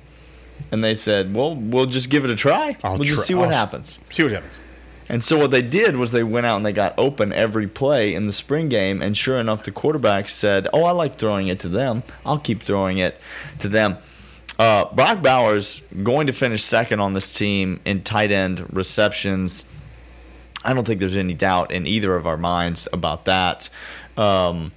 And 0.71 0.85
they 0.85 0.95
said, 0.95 1.35
"Well, 1.35 1.57
we'll 1.57 1.87
just 1.87 2.11
give 2.11 2.25
it 2.25 2.31
a 2.31 2.37
try. 2.37 2.77
I'll 2.85 2.93
we'll 2.99 3.05
just 3.05 3.21
try- 3.21 3.25
see 3.27 3.35
what 3.35 3.49
I'll- 3.49 3.55
happens." 3.55 3.99
See 4.11 4.23
what 4.23 4.33
happens. 4.33 4.61
And 5.09 5.23
so 5.23 5.39
what 5.39 5.51
they 5.51 5.63
did 5.63 5.97
was 5.97 6.13
they 6.13 6.25
went 6.25 6.47
out 6.47 6.57
and 6.57 6.65
they 6.65 6.73
got 6.73 6.95
open 6.97 7.33
every 7.33 7.69
play 7.69 8.15
in 8.15 8.27
the 8.27 8.33
spring 8.33 8.69
game, 8.69 9.03
and 9.03 9.17
sure 9.17 9.39
enough, 9.39 9.65
the 9.65 9.71
quarterback 9.71 10.29
said, 10.29 10.67
"Oh, 10.73 10.85
I 10.85 10.93
like 10.93 11.19
throwing 11.19 11.49
it 11.49 11.59
to 11.61 11.69
them. 11.69 12.03
I'll 12.25 12.39
keep 12.39 12.63
throwing 12.63 12.99
it 12.99 13.21
to 13.59 13.69
them." 13.69 13.99
Uh, 14.59 14.87
Brock 14.95 15.21
Bowers 15.21 15.83
going 16.03 16.27
to 16.27 16.33
finish 16.33 16.63
second 16.63 17.01
on 17.01 17.13
this 17.13 17.35
team 17.35 17.81
in 17.85 18.03
tight 18.03 18.31
end 18.31 18.67
receptions. 18.73 19.65
I 20.65 20.73
don't 20.73 20.87
think 20.87 21.01
there's 21.01 21.17
any 21.17 21.35
doubt 21.35 21.71
in 21.71 21.87
either 21.87 22.17
of 22.17 22.27
our 22.27 22.37
minds 22.39 22.89
about 22.93 23.27
that. 23.27 23.69
Um, 24.17 24.73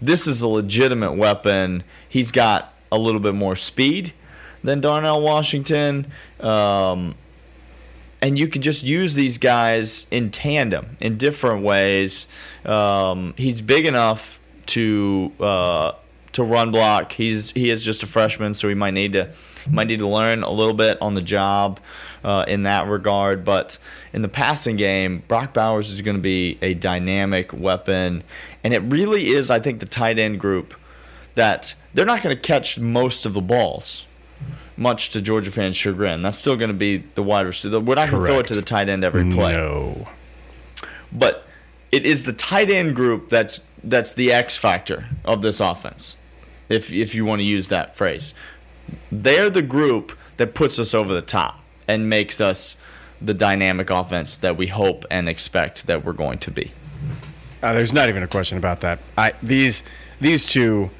this 0.00 0.26
is 0.26 0.40
a 0.42 0.48
legitimate 0.48 1.14
weapon. 1.14 1.84
He's 2.08 2.30
got 2.30 2.72
a 2.90 2.98
little 2.98 3.20
bit 3.20 3.34
more 3.34 3.56
speed 3.56 4.14
than 4.62 4.80
Darnell 4.80 5.20
Washington. 5.20 6.06
Um, 6.40 7.16
and 8.20 8.38
you 8.38 8.48
can 8.48 8.62
just 8.62 8.82
use 8.82 9.14
these 9.14 9.38
guys 9.38 10.06
in 10.10 10.30
tandem 10.30 10.96
in 11.00 11.18
different 11.18 11.62
ways. 11.62 12.28
Um, 12.64 13.34
he's 13.36 13.60
big 13.60 13.86
enough 13.86 14.40
to 14.66 15.32
uh, 15.40 15.92
to 16.32 16.42
run 16.42 16.70
block. 16.70 17.12
He's 17.12 17.50
he 17.52 17.70
is 17.70 17.84
just 17.84 18.02
a 18.02 18.06
freshman, 18.06 18.54
so 18.54 18.68
he 18.68 18.74
might 18.74 18.94
need 18.94 19.12
to 19.12 19.32
might 19.68 19.88
need 19.88 19.98
to 19.98 20.08
learn 20.08 20.42
a 20.42 20.50
little 20.50 20.74
bit 20.74 21.00
on 21.00 21.14
the 21.14 21.22
job 21.22 21.80
uh, 22.24 22.44
in 22.48 22.62
that 22.64 22.86
regard. 22.86 23.44
But 23.44 23.78
in 24.12 24.22
the 24.22 24.28
passing 24.28 24.76
game, 24.76 25.22
Brock 25.28 25.54
Bowers 25.54 25.90
is 25.90 26.00
going 26.00 26.16
to 26.16 26.22
be 26.22 26.58
a 26.62 26.74
dynamic 26.74 27.52
weapon, 27.52 28.22
and 28.64 28.74
it 28.74 28.80
really 28.80 29.28
is, 29.28 29.50
I 29.50 29.60
think, 29.60 29.80
the 29.80 29.86
tight 29.86 30.18
end 30.18 30.40
group 30.40 30.74
that 31.34 31.74
they're 31.94 32.06
not 32.06 32.22
going 32.22 32.34
to 32.34 32.40
catch 32.40 32.78
most 32.78 33.26
of 33.26 33.34
the 33.34 33.42
balls 33.42 34.06
much 34.76 35.10
to 35.10 35.20
Georgia 35.22 35.50
fans' 35.50 35.76
chagrin. 35.76 36.22
That's 36.22 36.38
still 36.38 36.56
going 36.56 36.68
to 36.68 36.74
be 36.74 36.98
the 37.14 37.22
wide 37.22 37.46
receiver. 37.46 37.80
We're 37.80 37.94
not 37.94 38.10
going 38.10 38.22
to 38.22 38.26
throw 38.26 38.38
it 38.40 38.46
to 38.48 38.54
the 38.54 38.62
tight 38.62 38.88
end 38.88 39.04
every 39.04 39.24
play, 39.32 39.52
No. 39.52 40.08
but 41.12 41.44
it 41.92 42.04
is 42.04 42.24
the 42.24 42.32
tight 42.32 42.70
end 42.70 42.94
group 42.96 43.28
that's 43.30 43.60
that's 43.84 44.14
the 44.14 44.32
X 44.32 44.56
factor 44.58 45.06
of 45.24 45.42
this 45.42 45.60
offense, 45.60 46.16
if 46.68 46.92
if 46.92 47.14
you 47.14 47.24
want 47.24 47.40
to 47.40 47.44
use 47.44 47.68
that 47.68 47.94
phrase. 47.96 48.34
They're 49.10 49.50
the 49.50 49.62
group 49.62 50.16
that 50.36 50.54
puts 50.54 50.78
us 50.78 50.94
over 50.94 51.12
the 51.14 51.22
top 51.22 51.60
and 51.88 52.08
makes 52.10 52.40
us 52.40 52.76
the 53.22 53.32
dynamic 53.34 53.88
offense 53.90 54.36
that 54.38 54.56
we 54.56 54.66
hope 54.66 55.04
and 55.10 55.28
expect 55.28 55.86
that 55.86 56.04
we're 56.04 56.12
going 56.12 56.38
to 56.38 56.50
be. 56.50 56.72
Uh, 57.62 57.72
there's 57.72 57.92
not 57.92 58.08
even 58.08 58.22
a 58.22 58.26
question 58.28 58.58
about 58.58 58.80
that. 58.82 58.98
I 59.16 59.32
these 59.42 59.82
these 60.20 60.44
two 60.44 60.90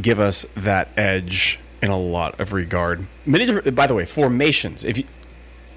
give 0.00 0.20
us 0.20 0.46
that 0.56 0.88
edge 0.96 1.58
in 1.84 1.90
a 1.90 1.98
lot 1.98 2.40
of 2.40 2.52
regard. 2.52 3.06
Many 3.26 3.44
different. 3.44 3.74
By 3.74 3.86
the 3.86 3.94
way, 3.94 4.06
formations. 4.06 4.84
If 4.84 4.98
you, 4.98 5.04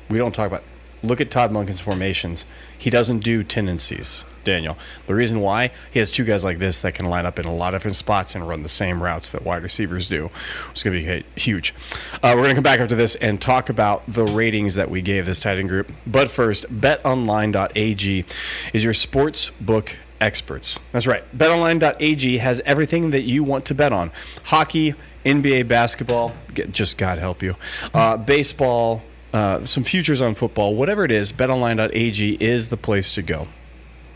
we 0.10 0.17
don't 0.17 0.34
talk 0.34 0.48
about, 0.48 0.63
look 1.04 1.20
at 1.20 1.30
Todd 1.30 1.52
Monken's 1.52 1.82
formations. 1.82 2.46
He 2.78 2.89
doesn't 2.89 3.20
do 3.20 3.43
tendencies. 3.43 4.24
Daniel. 4.46 4.78
The 5.08 5.13
reason 5.13 5.41
why 5.41 5.72
he 5.91 6.00
has 6.00 6.10
two 6.10 6.24
guys 6.24 6.46
like 6.46 6.58
this 6.58 6.80
that 6.80 6.93
can 6.93 7.08
line 7.08 7.26
up 7.26 7.38
in 7.38 7.46
a 7.46 7.54
lot 7.54 7.74
of 7.74 7.82
different 7.82 7.98
spots 7.98 8.34
and 8.34 8.48
run 8.48 8.63
the 8.63 8.70
same 8.70 9.04
routes 9.04 9.32
that 9.32 9.43
wide 9.43 9.62
receivers 9.62 10.08
do. 10.08 10.30
It's 10.72 10.84
going 10.84 10.98
to 10.98 11.06
be 11.06 11.26
huge. 11.36 11.76
Uh, 12.13 12.32
we're 12.34 12.43
going 12.43 12.52
to 12.52 12.56
come 12.56 12.63
back 12.63 12.80
after 12.80 12.96
this 12.96 13.15
and 13.15 13.41
talk 13.41 13.67
about 13.67 14.04
the 14.08 14.26
ratings 14.26 14.76
that 14.76 14.89
we 14.89 15.02
gave 15.02 15.26
this 15.26 15.41
tight 15.41 15.60
end 15.60 15.67
group. 15.67 15.91
But 16.08 16.32
first, 16.32 16.63
betonline.ag 16.74 18.26
is 18.72 18.84
your 18.86 18.93
sports 18.93 19.50
book 19.50 19.93
experts. 20.21 20.80
That's 20.91 21.08
right. 21.08 21.23
BetOnline.ag 21.38 22.38
has 22.38 22.62
everything 22.65 23.12
that 23.12 23.21
you 23.21 23.43
want 23.43 23.65
to 23.65 23.75
bet 23.75 23.91
on: 23.91 24.12
hockey, 24.43 24.95
NBA 25.25 25.67
basketball. 25.67 26.34
Just 26.71 26.97
God 26.97 27.17
help 27.17 27.43
you. 27.43 27.56
Uh, 27.93 28.17
baseball. 28.17 29.03
Uh, 29.34 29.63
some 29.65 29.84
futures 29.84 30.21
on 30.21 30.34
football, 30.34 30.73
whatever 30.73 31.03
it 31.03 31.12
is, 31.12 31.34
betonline.ag 31.34 32.38
is 32.39 32.69
the 32.69 32.77
place 32.77 33.13
to 33.13 33.21
go. 33.21 33.45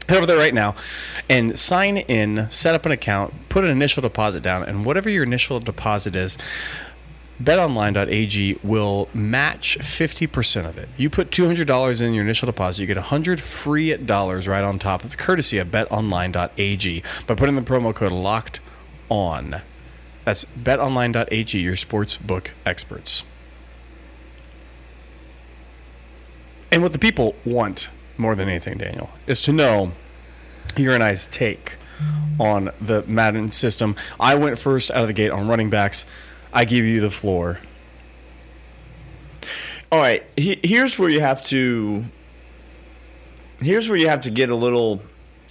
Head 0.07 0.17
over 0.17 0.25
there 0.25 0.37
right 0.37 0.53
now 0.53 0.75
and 1.29 1.59
sign 1.59 1.97
in, 1.97 2.49
set 2.49 2.73
up 2.75 2.85
an 2.85 2.91
account, 2.91 3.33
put 3.49 3.63
an 3.63 3.69
initial 3.69 4.01
deposit 4.01 4.41
down, 4.41 4.63
and 4.63 4.85
whatever 4.85 5.09
your 5.09 5.23
initial 5.23 5.59
deposit 5.59 6.15
is, 6.15 6.37
betonline.ag 7.43 8.59
will 8.63 9.09
match 9.13 9.77
50% 9.79 10.67
of 10.67 10.77
it. 10.77 10.89
You 10.97 11.09
put 11.09 11.31
$200 11.31 12.01
in 12.01 12.13
your 12.13 12.23
initial 12.23 12.45
deposit, 12.45 12.81
you 12.81 12.87
get 12.87 12.97
100 12.97 13.41
free 13.41 13.95
dollars 13.97 14.47
right 14.47 14.63
on 14.63 14.79
top 14.79 15.03
of 15.03 15.17
courtesy 15.17 15.57
of 15.57 15.69
betonline.ag 15.69 17.03
by 17.27 17.35
putting 17.35 17.55
the 17.55 17.61
promo 17.61 17.93
code 17.93 18.11
locked 18.11 18.59
on. 19.09 19.61
That's 20.25 20.45
betonline.ag, 20.45 21.57
your 21.57 21.75
sports 21.75 22.17
book 22.17 22.51
experts. 22.65 23.23
And 26.71 26.81
what 26.81 26.93
the 26.93 26.99
people 26.99 27.35
want 27.43 27.89
more 28.17 28.35
than 28.35 28.47
anything, 28.47 28.77
Daniel, 28.77 29.09
is 29.27 29.41
to 29.41 29.51
know 29.51 29.91
your 30.77 30.93
and 30.93 31.03
I's 31.03 31.27
take 31.27 31.75
on 32.39 32.71
the 32.79 33.03
Madden 33.03 33.51
system. 33.51 33.95
I 34.19 34.35
went 34.35 34.57
first 34.57 34.89
out 34.91 35.01
of 35.01 35.07
the 35.07 35.13
gate 35.13 35.31
on 35.31 35.47
running 35.47 35.69
backs. 35.69 36.05
I 36.53 36.65
give 36.65 36.85
you 36.85 36.99
the 36.99 37.11
floor. 37.11 37.59
All 39.91 39.99
right, 39.99 40.23
he, 40.37 40.59
here's 40.63 40.97
where 40.97 41.09
you 41.09 41.19
have 41.19 41.41
to. 41.43 42.05
Here's 43.59 43.89
where 43.89 43.97
you 43.97 44.07
have 44.07 44.21
to 44.21 44.31
get 44.31 44.49
a 44.49 44.55
little 44.55 45.01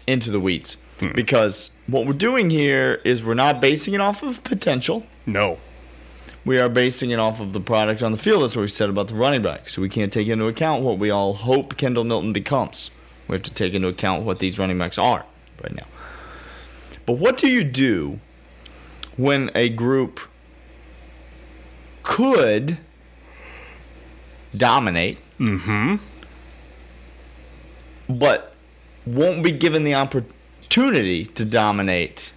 into 0.07 0.31
the 0.31 0.41
weeds 0.41 0.77
hmm. 0.99 1.13
because 1.13 1.71
what 1.87 2.07
we're 2.07 2.13
doing 2.13 2.51
here 2.51 3.01
is 3.05 3.23
we're 3.23 3.35
not 3.35 3.61
basing 3.61 3.95
it 3.95 4.01
off 4.01 4.23
of 4.23 4.43
potential. 4.43 5.07
No. 5.27 5.59
We 6.45 6.59
are 6.59 6.69
basing 6.69 7.11
it 7.11 7.19
off 7.19 7.39
of 7.39 7.53
the 7.53 7.61
product 7.61 8.03
on 8.03 8.13
the 8.13 8.19
field. 8.19 8.43
That's 8.43 8.57
what 8.57 8.63
we 8.63 8.69
said 8.69 8.89
about 8.89 9.09
the 9.09 9.15
running 9.15 9.43
back. 9.43 9.69
So 9.69 9.83
we 9.83 9.89
can't 9.89 10.13
take 10.13 10.27
into 10.27 10.47
account 10.47 10.83
what 10.83 10.99
we 10.99 11.11
all 11.11 11.35
hope 11.35 11.77
Kendall 11.77 12.05
Milton 12.05 12.33
becomes. 12.33 12.91
We 13.29 13.35
have 13.37 13.43
to 13.43 13.55
take 13.55 13.75
into 13.75 13.89
account 13.89 14.25
what 14.25 14.39
these 14.39 14.59
running 14.59 14.79
backs 14.79 14.99
are 14.99 15.25
right 15.63 15.75
now. 15.77 15.87
But 17.05 17.15
what 17.15 17.37
do 17.37 17.47
you 17.47 17.63
do 17.63 18.21
when 19.17 19.51
a 19.55 19.69
group 19.69 20.21
could 22.03 22.79
dominate, 24.57 25.19
but 28.09 28.55
won't 29.07 29.43
be 29.45 29.53
given 29.53 29.85
the 29.85 29.95
opportunity 29.95 31.25
to 31.25 31.45
dominate 31.45 32.33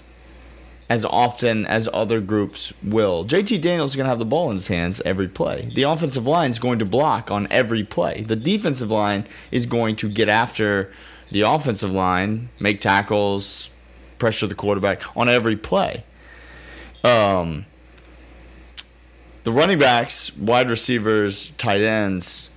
as 0.89 1.06
often 1.06 1.65
as 1.65 1.89
other 1.93 2.21
groups 2.21 2.71
will. 2.84 3.26
JT 3.26 3.62
Daniels 3.62 3.91
is 3.91 3.95
going 3.95 4.06
to 4.06 4.10
have 4.10 4.19
the 4.19 4.26
ball 4.26 4.49
in 4.52 4.58
his 4.58 4.67
hands 4.67 5.02
every 5.06 5.28
play. 5.28 5.71
The 5.73 5.84
offensive 5.84 6.28
line 6.28 6.52
is 6.52 6.60
going 6.60 6.80
to 6.80 6.86
block 6.86 7.32
on 7.32 7.47
every 7.49 7.84
play. 7.84 8.23
The 8.23 8.36
defensive 8.36 8.91
line 8.91 9.26
is 9.49 9.65
going 9.65 9.95
to 9.97 10.10
get 10.10 10.30
after 10.30 10.93
the 11.32 11.41
offensive 11.41 11.91
line, 11.91 12.49
make 12.60 12.80
tackles, 12.80 13.69
pressure 14.19 14.45
the 14.45 14.56
quarterback 14.56 15.02
on 15.17 15.30
every 15.30 15.56
play. 15.56 16.04
Um, 17.04 17.65
the 19.44 19.52
running 19.52 19.80
backs, 19.80 20.36
wide 20.38 20.70
receivers, 20.70 21.52
tight 21.52 21.82
ends 21.82 22.50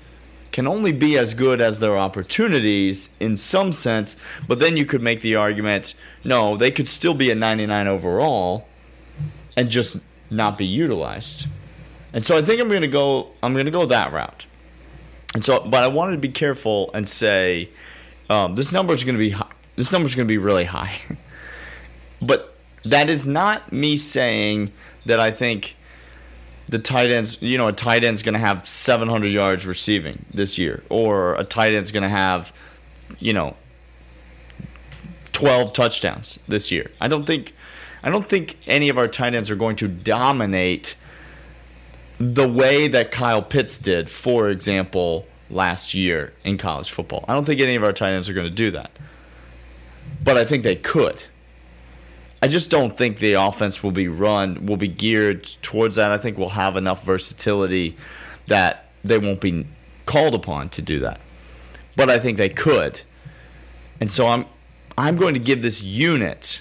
can 0.57 0.67
only 0.67 0.91
be 0.91 1.19
as 1.19 1.35
good 1.35 1.61
as 1.61 1.81
their 1.81 1.99
opportunities 1.99 3.11
in 3.21 3.37
some 3.37 3.73
sense, 3.73 4.17
but 4.49 4.59
then 4.59 4.75
you 4.75 4.87
could 4.87 5.03
make 5.03 5.21
the 5.21 5.35
argument 5.35 5.93
no, 6.25 6.57
they 6.57 6.71
could 6.71 6.89
still 6.89 7.13
be 7.13 7.31
a 7.31 7.35
99 7.35 7.87
overall 7.87 8.67
and 9.55 9.69
just 9.69 9.99
not 10.31 10.57
be 10.57 10.65
utilized. 10.65 11.47
And 12.13 12.25
so 12.25 12.39
I 12.39 12.43
think 12.43 12.61
I'm 12.61 12.69
going 12.69 12.81
to 12.81 12.89
go 12.89 13.33
I'm 13.43 13.53
going 13.53 13.67
to 13.67 13.71
go 13.71 13.85
that 13.87 14.13
route. 14.15 14.47
And 15.35 15.45
so 15.45 15.61
but 15.61 15.83
I 15.83 15.89
wanted 15.89 16.13
to 16.13 16.19
be 16.19 16.31
careful 16.31 16.91
and 16.95 17.07
say 17.07 17.69
um, 18.31 18.55
this 18.55 18.73
number 18.73 18.95
is 18.95 19.05
going 19.05 19.15
to 19.15 19.19
be 19.19 19.31
high. 19.31 19.53
This 19.77 19.93
number 19.93 20.07
is 20.07 20.15
going 20.15 20.27
to 20.27 20.33
be 20.33 20.39
really 20.39 20.65
high. 20.65 21.01
but 22.23 22.57
that 22.83 23.11
is 23.11 23.27
not 23.27 23.73
me 23.73 23.99
saying 23.99 24.73
that 25.05 25.21
I 25.21 25.33
think 25.33 25.77
the 26.69 26.79
tight 26.79 27.11
ends, 27.11 27.39
you 27.41 27.59
know, 27.59 27.69
a 27.69 27.73
tight 27.73 28.05
end's 28.05 28.23
going 28.23 28.35
to 28.35 28.41
have 28.41 28.67
700 28.67 29.29
yards 29.29 29.67
receiving 29.67 30.25
this 30.33 30.59
year, 30.59 30.83
or 30.89 31.35
a 31.35 31.45
tight 31.45 31.75
end's 31.75 31.91
going 31.91 32.03
to 32.03 32.09
have, 32.09 32.53
you 33.19 33.33
know, 33.33 33.57
12 35.33 35.73
touchdowns 35.73 36.39
this 36.49 36.73
year. 36.73 36.91
I 37.01 37.09
don't 37.09 37.27
think, 37.27 37.55
I 38.03 38.11
don't 38.11 38.29
think 38.29 38.57
any 38.67 38.89
of 38.89 38.99
our 38.99 39.09
tight 39.09 39.35
ends 39.35 39.51
are 39.51 39.57
going 39.57 39.77
to 39.77 39.89
dominate 39.89 40.97
the 42.19 42.49
way 42.49 42.89
that 42.89 43.13
Kyle 43.13 43.43
Pitts 43.43 43.79
did, 43.79 44.09
for 44.09 44.49
example, 44.49 45.27
last 45.51 45.95
year 45.95 46.33
in 46.43 46.59
college 46.59 46.91
football. 46.91 47.25
I 47.29 47.35
don't 47.35 47.45
think 47.45 47.61
any 47.61 47.77
of 47.77 47.85
our 47.85 47.93
tight 47.93 48.13
ends 48.13 48.29
are 48.29 48.35
going 48.35 48.49
to 48.49 48.55
do 48.55 48.71
that, 48.73 48.91
but 50.25 50.37
I 50.37 50.45
think 50.45 50.63
they 50.63 50.77
could. 50.77 51.23
I 52.47 52.49
just 52.49 52.71
don't 52.71 52.97
think 52.97 53.19
the 53.19 53.33
offense 53.33 53.83
will 53.83 53.91
be 53.91 54.07
run 54.07 54.67
will 54.67 54.77
be 54.77 54.87
geared 54.87 55.43
towards 55.63 55.97
that. 55.97 56.13
I 56.13 56.17
think 56.17 56.39
we'll 56.39 56.51
have 56.51 56.77
enough 56.77 57.03
versatility 57.03 57.97
that 58.47 58.89
they 59.03 59.19
won't 59.19 59.41
be 59.41 59.67
called 60.07 60.33
upon 60.33 60.69
to 60.69 60.81
do 60.81 61.01
that. 61.01 61.19
But 61.97 62.09
I 62.09 62.21
think 62.21 62.39
they 62.39 62.49
could. 62.49 63.01
And 63.99 64.09
so 64.09 64.29
I'm 64.29 64.47
I'm 64.97 65.17
going 65.17 65.35
to 65.35 65.41
give 65.41 65.63
this 65.63 65.83
unit 65.83 66.61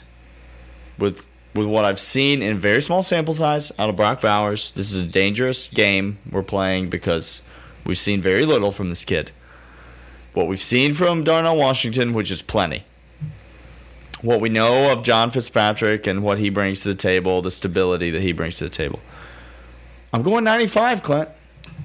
with 0.97 1.27
with 1.53 1.67
what 1.67 1.85
I've 1.85 1.99
seen 1.99 2.41
in 2.41 2.57
very 2.57 2.81
small 2.81 3.03
sample 3.03 3.35
size 3.35 3.71
out 3.77 3.87
of 3.87 3.95
Brock 3.95 4.21
Bowers. 4.21 4.71
This 4.71 4.91
is 4.91 5.03
a 5.03 5.05
dangerous 5.05 5.67
game 5.67 6.17
we're 6.31 6.41
playing 6.41 6.89
because 6.89 7.43
we've 7.85 7.99
seen 7.99 8.23
very 8.23 8.47
little 8.47 8.71
from 8.71 8.89
this 8.89 9.05
kid. 9.05 9.29
What 10.33 10.47
we've 10.47 10.59
seen 10.59 10.95
from 10.95 11.23
Darnell 11.23 11.57
Washington, 11.57 12.15
which 12.15 12.31
is 12.31 12.41
plenty 12.41 12.85
what 14.21 14.41
we 14.41 14.49
know 14.49 14.91
of 14.91 15.03
John 15.03 15.31
Fitzpatrick 15.31 16.07
and 16.07 16.23
what 16.23 16.39
he 16.39 16.49
brings 16.49 16.81
to 16.81 16.89
the 16.89 16.95
table, 16.95 17.41
the 17.41 17.51
stability 17.51 18.11
that 18.11 18.21
he 18.21 18.31
brings 18.31 18.57
to 18.57 18.65
the 18.65 18.69
table. 18.69 18.99
I'm 20.13 20.21
going 20.23 20.43
95, 20.43 21.03
Clint. 21.03 21.29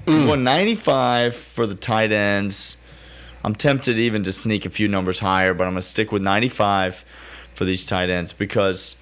I'm 0.07 0.25
going 0.25 0.43
95 0.43 1.35
for 1.35 1.67
the 1.67 1.75
tight 1.75 2.11
ends. 2.11 2.77
I'm 3.43 3.55
tempted 3.55 3.99
even 3.99 4.23
to 4.23 4.31
sneak 4.31 4.65
a 4.65 4.69
few 4.69 4.87
numbers 4.87 5.19
higher, 5.19 5.53
but 5.53 5.65
I'm 5.65 5.73
going 5.73 5.81
to 5.81 5.87
stick 5.87 6.11
with 6.11 6.21
95 6.21 7.03
for 7.53 7.65
these 7.65 7.85
tight 7.85 8.09
ends 8.09 8.33
because 8.33 8.95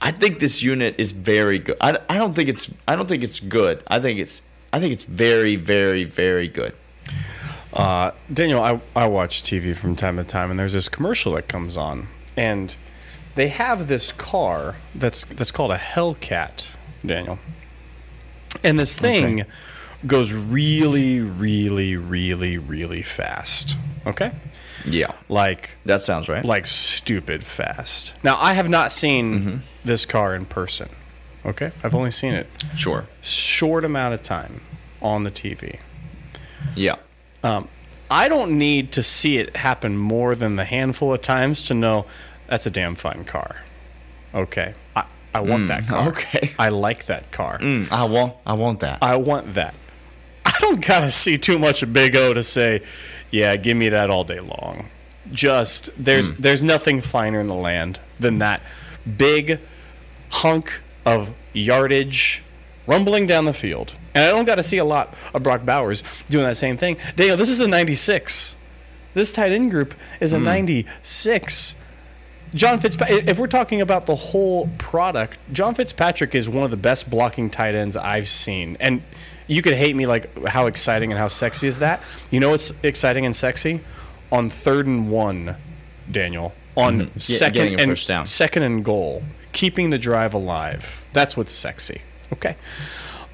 I 0.00 0.12
think 0.12 0.40
this 0.40 0.62
unit 0.62 0.96
is 0.98 1.12
very 1.12 1.58
good. 1.58 1.76
I, 1.80 1.98
I 2.08 2.18
don't 2.18 2.34
think 2.34 2.48
it's 2.48 2.70
I 2.86 2.96
don't 2.96 3.08
think 3.08 3.22
it's 3.22 3.40
good. 3.40 3.82
I 3.86 4.00
think 4.00 4.18
it's 4.18 4.42
I 4.72 4.80
think 4.80 4.92
it's 4.92 5.04
very 5.04 5.56
very 5.56 6.04
very 6.04 6.48
good. 6.48 6.74
Uh, 7.72 8.12
Daniel, 8.32 8.62
I, 8.62 8.80
I 8.94 9.06
watch 9.06 9.42
TV 9.42 9.74
from 9.74 9.96
time 9.96 10.16
to 10.18 10.24
time, 10.24 10.50
and 10.50 10.60
there's 10.60 10.72
this 10.72 10.88
commercial 10.88 11.32
that 11.32 11.48
comes 11.48 11.76
on 11.76 12.06
and 12.36 12.74
they 13.34 13.48
have 13.48 13.88
this 13.88 14.12
car 14.12 14.76
that's 14.94 15.24
that's 15.24 15.50
called 15.50 15.72
a 15.72 15.78
Hellcat, 15.78 16.66
Daniel. 17.04 17.38
And 18.62 18.78
this 18.78 18.96
thing 18.98 19.42
okay. 19.42 19.50
goes 20.06 20.32
really, 20.32 21.20
really, 21.20 21.96
really, 21.96 22.58
really 22.58 23.02
fast. 23.02 23.76
Okay. 24.06 24.32
Yeah. 24.86 25.12
Like 25.28 25.76
that 25.84 26.00
sounds 26.00 26.28
right. 26.28 26.44
Like 26.44 26.66
stupid 26.66 27.44
fast. 27.44 28.12
Now 28.22 28.38
I 28.40 28.52
have 28.52 28.68
not 28.68 28.92
seen 28.92 29.40
mm-hmm. 29.40 29.56
this 29.84 30.06
car 30.06 30.34
in 30.34 30.44
person. 30.46 30.88
Okay. 31.44 31.72
I've 31.82 31.94
only 31.94 32.10
seen 32.10 32.34
it. 32.34 32.46
Sure. 32.76 33.06
Short 33.20 33.84
amount 33.84 34.14
of 34.14 34.22
time 34.22 34.60
on 35.02 35.24
the 35.24 35.30
TV. 35.30 35.78
Yeah. 36.74 36.96
Um, 37.42 37.68
I 38.14 38.28
don't 38.28 38.58
need 38.58 38.92
to 38.92 39.02
see 39.02 39.38
it 39.38 39.56
happen 39.56 39.96
more 39.96 40.36
than 40.36 40.54
the 40.54 40.64
handful 40.64 41.12
of 41.12 41.20
times 41.20 41.64
to 41.64 41.74
know 41.74 42.06
that's 42.46 42.64
a 42.64 42.70
damn 42.70 42.94
fun 42.94 43.24
car. 43.24 43.56
Okay. 44.32 44.74
I, 44.94 45.06
I 45.34 45.40
want 45.40 45.64
mm, 45.64 45.68
that 45.68 45.88
car. 45.88 46.08
Okay. 46.10 46.52
I 46.56 46.68
like 46.68 47.06
that 47.06 47.32
car. 47.32 47.58
Mm, 47.58 47.90
I 47.90 48.04
want 48.04 48.34
I 48.46 48.52
want 48.52 48.80
that. 48.80 48.98
I 49.02 49.16
want 49.16 49.54
that. 49.54 49.74
I 50.44 50.54
don't 50.60 50.80
gotta 50.86 51.10
see 51.24 51.38
too 51.38 51.58
much 51.58 51.82
of 51.82 51.92
Big 51.92 52.14
O 52.14 52.32
to 52.32 52.44
say, 52.44 52.84
yeah, 53.32 53.56
give 53.56 53.76
me 53.76 53.88
that 53.88 54.10
all 54.10 54.22
day 54.22 54.38
long. 54.38 54.90
Just 55.32 55.90
there's 55.98 56.30
mm. 56.30 56.36
there's 56.36 56.62
nothing 56.62 57.00
finer 57.00 57.40
in 57.40 57.48
the 57.48 57.54
land 57.54 57.98
than 58.20 58.38
that 58.38 58.62
big 59.16 59.58
hunk 60.28 60.80
of 61.04 61.34
yardage 61.52 62.44
rumbling 62.86 63.26
down 63.26 63.44
the 63.44 63.52
field. 63.52 63.96
And 64.14 64.24
I 64.24 64.30
don't 64.30 64.44
got 64.44 64.56
to 64.56 64.62
see 64.62 64.78
a 64.78 64.84
lot 64.84 65.14
of 65.32 65.42
Brock 65.42 65.64
Bowers 65.64 66.02
doing 66.30 66.44
that 66.44 66.56
same 66.56 66.76
thing. 66.76 66.96
Daniel, 67.16 67.36
this 67.36 67.50
is 67.50 67.60
a 67.60 67.68
96. 67.68 68.54
This 69.14 69.32
tight 69.32 69.52
end 69.52 69.70
group 69.70 69.94
is 70.20 70.32
a 70.32 70.38
mm. 70.38 70.44
96. 70.44 71.74
John 72.54 72.78
Fitzpatrick, 72.78 73.26
if 73.26 73.38
we're 73.38 73.48
talking 73.48 73.80
about 73.80 74.06
the 74.06 74.14
whole 74.14 74.68
product, 74.78 75.38
John 75.52 75.74
Fitzpatrick 75.74 76.36
is 76.36 76.48
one 76.48 76.62
of 76.62 76.70
the 76.70 76.76
best 76.76 77.10
blocking 77.10 77.50
tight 77.50 77.74
ends 77.74 77.96
I've 77.96 78.28
seen. 78.28 78.76
And 78.78 79.02
you 79.48 79.60
could 79.60 79.74
hate 79.74 79.96
me 79.96 80.06
like 80.06 80.46
how 80.46 80.66
exciting 80.66 81.10
and 81.10 81.18
how 81.18 81.28
sexy 81.28 81.66
is 81.66 81.80
that? 81.80 82.00
You 82.30 82.38
know 82.38 82.50
what's 82.50 82.72
exciting 82.84 83.26
and 83.26 83.34
sexy? 83.34 83.80
On 84.30 84.48
third 84.48 84.86
and 84.86 85.10
one, 85.10 85.56
Daniel. 86.10 86.54
On 86.76 87.02
mm-hmm. 87.02 87.18
second 87.18 87.80
and 87.80 88.26
second 88.26 88.62
and 88.62 88.84
goal, 88.84 89.24
keeping 89.52 89.90
the 89.90 89.98
drive 89.98 90.34
alive. 90.34 91.02
That's 91.12 91.36
what's 91.36 91.52
sexy. 91.52 92.02
Okay. 92.32 92.56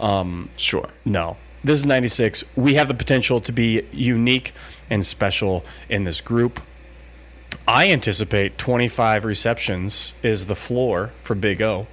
Um, 0.00 0.48
sure. 0.56 0.88
No. 1.04 1.36
This 1.62 1.78
is 1.78 1.86
96. 1.86 2.44
We 2.56 2.74
have 2.74 2.88
the 2.88 2.94
potential 2.94 3.40
to 3.40 3.52
be 3.52 3.86
unique 3.92 4.52
and 4.88 5.04
special 5.04 5.64
in 5.88 6.04
this 6.04 6.20
group. 6.20 6.60
I 7.68 7.90
anticipate 7.90 8.58
25 8.58 9.24
receptions 9.24 10.14
is 10.22 10.46
the 10.46 10.56
floor 10.56 11.12
for 11.22 11.34
Big 11.34 11.60
O. 11.60 11.86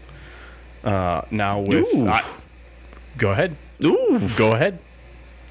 Uh, 0.83 1.23
now 1.31 1.59
with 1.59 1.85
I, 1.95 2.23
go 3.17 3.31
ahead. 3.31 3.57
Ooh. 3.83 4.29
Go 4.37 4.53
ahead. 4.53 4.79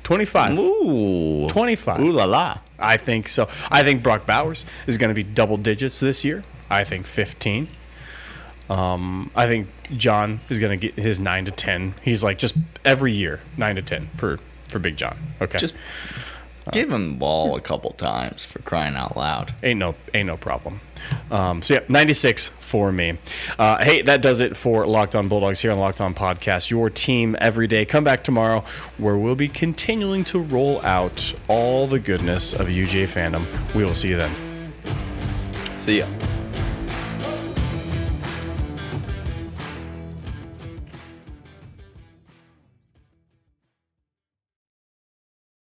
25. 0.04 0.58
Ooh. 0.58 1.48
25. 1.48 2.00
Ooh 2.00 2.12
la 2.12 2.24
la. 2.24 2.58
I 2.78 2.96
think 2.96 3.28
so. 3.28 3.48
I 3.70 3.82
think 3.82 4.02
Brock 4.02 4.26
Bowers 4.26 4.64
is 4.86 4.98
going 4.98 5.08
to 5.08 5.14
be 5.14 5.22
double 5.22 5.56
digits 5.56 6.00
this 6.00 6.24
year. 6.24 6.44
I 6.70 6.84
think 6.84 7.06
15. 7.06 7.68
Um, 8.68 9.30
I 9.34 9.46
think 9.46 9.68
John 9.96 10.40
is 10.48 10.60
going 10.60 10.78
to 10.78 10.88
get 10.88 10.96
his 10.96 11.20
9 11.20 11.44
to 11.44 11.50
10. 11.50 11.94
He's 12.02 12.24
like 12.24 12.38
just 12.38 12.56
every 12.84 13.12
year 13.12 13.40
9 13.56 13.76
to 13.76 13.82
10 13.82 14.08
for 14.16 14.38
for 14.68 14.80
Big 14.80 14.96
John. 14.96 15.16
Okay. 15.40 15.58
Just 15.58 15.74
Give 16.72 16.90
him 16.90 17.12
the 17.12 17.18
ball 17.18 17.56
a 17.56 17.60
couple 17.60 17.92
times 17.92 18.44
for 18.44 18.60
crying 18.60 18.96
out 18.96 19.16
loud. 19.16 19.54
Ain't 19.62 19.78
no, 19.78 19.94
ain't 20.14 20.26
no 20.26 20.36
problem. 20.36 20.80
Um, 21.30 21.62
so 21.62 21.74
yeah, 21.74 21.80
96 21.88 22.48
for 22.48 22.90
me. 22.90 23.18
Uh, 23.58 23.82
hey, 23.84 24.02
that 24.02 24.22
does 24.22 24.40
it 24.40 24.56
for 24.56 24.86
Locked 24.86 25.14
On 25.14 25.28
Bulldogs 25.28 25.60
here 25.60 25.70
on 25.70 25.78
Locked 25.78 26.00
On 26.00 26.14
Podcast. 26.14 26.70
Your 26.70 26.90
team 26.90 27.36
every 27.40 27.68
day. 27.68 27.84
Come 27.84 28.02
back 28.02 28.24
tomorrow 28.24 28.64
where 28.98 29.16
we'll 29.16 29.36
be 29.36 29.48
continuing 29.48 30.24
to 30.24 30.40
roll 30.40 30.84
out 30.84 31.32
all 31.46 31.86
the 31.86 32.00
goodness 32.00 32.52
of 32.52 32.66
UGA 32.66 33.06
fandom. 33.06 33.46
We 33.74 33.84
will 33.84 33.94
see 33.94 34.08
you 34.08 34.16
then. 34.16 34.72
See 35.78 35.98
ya. 35.98 36.08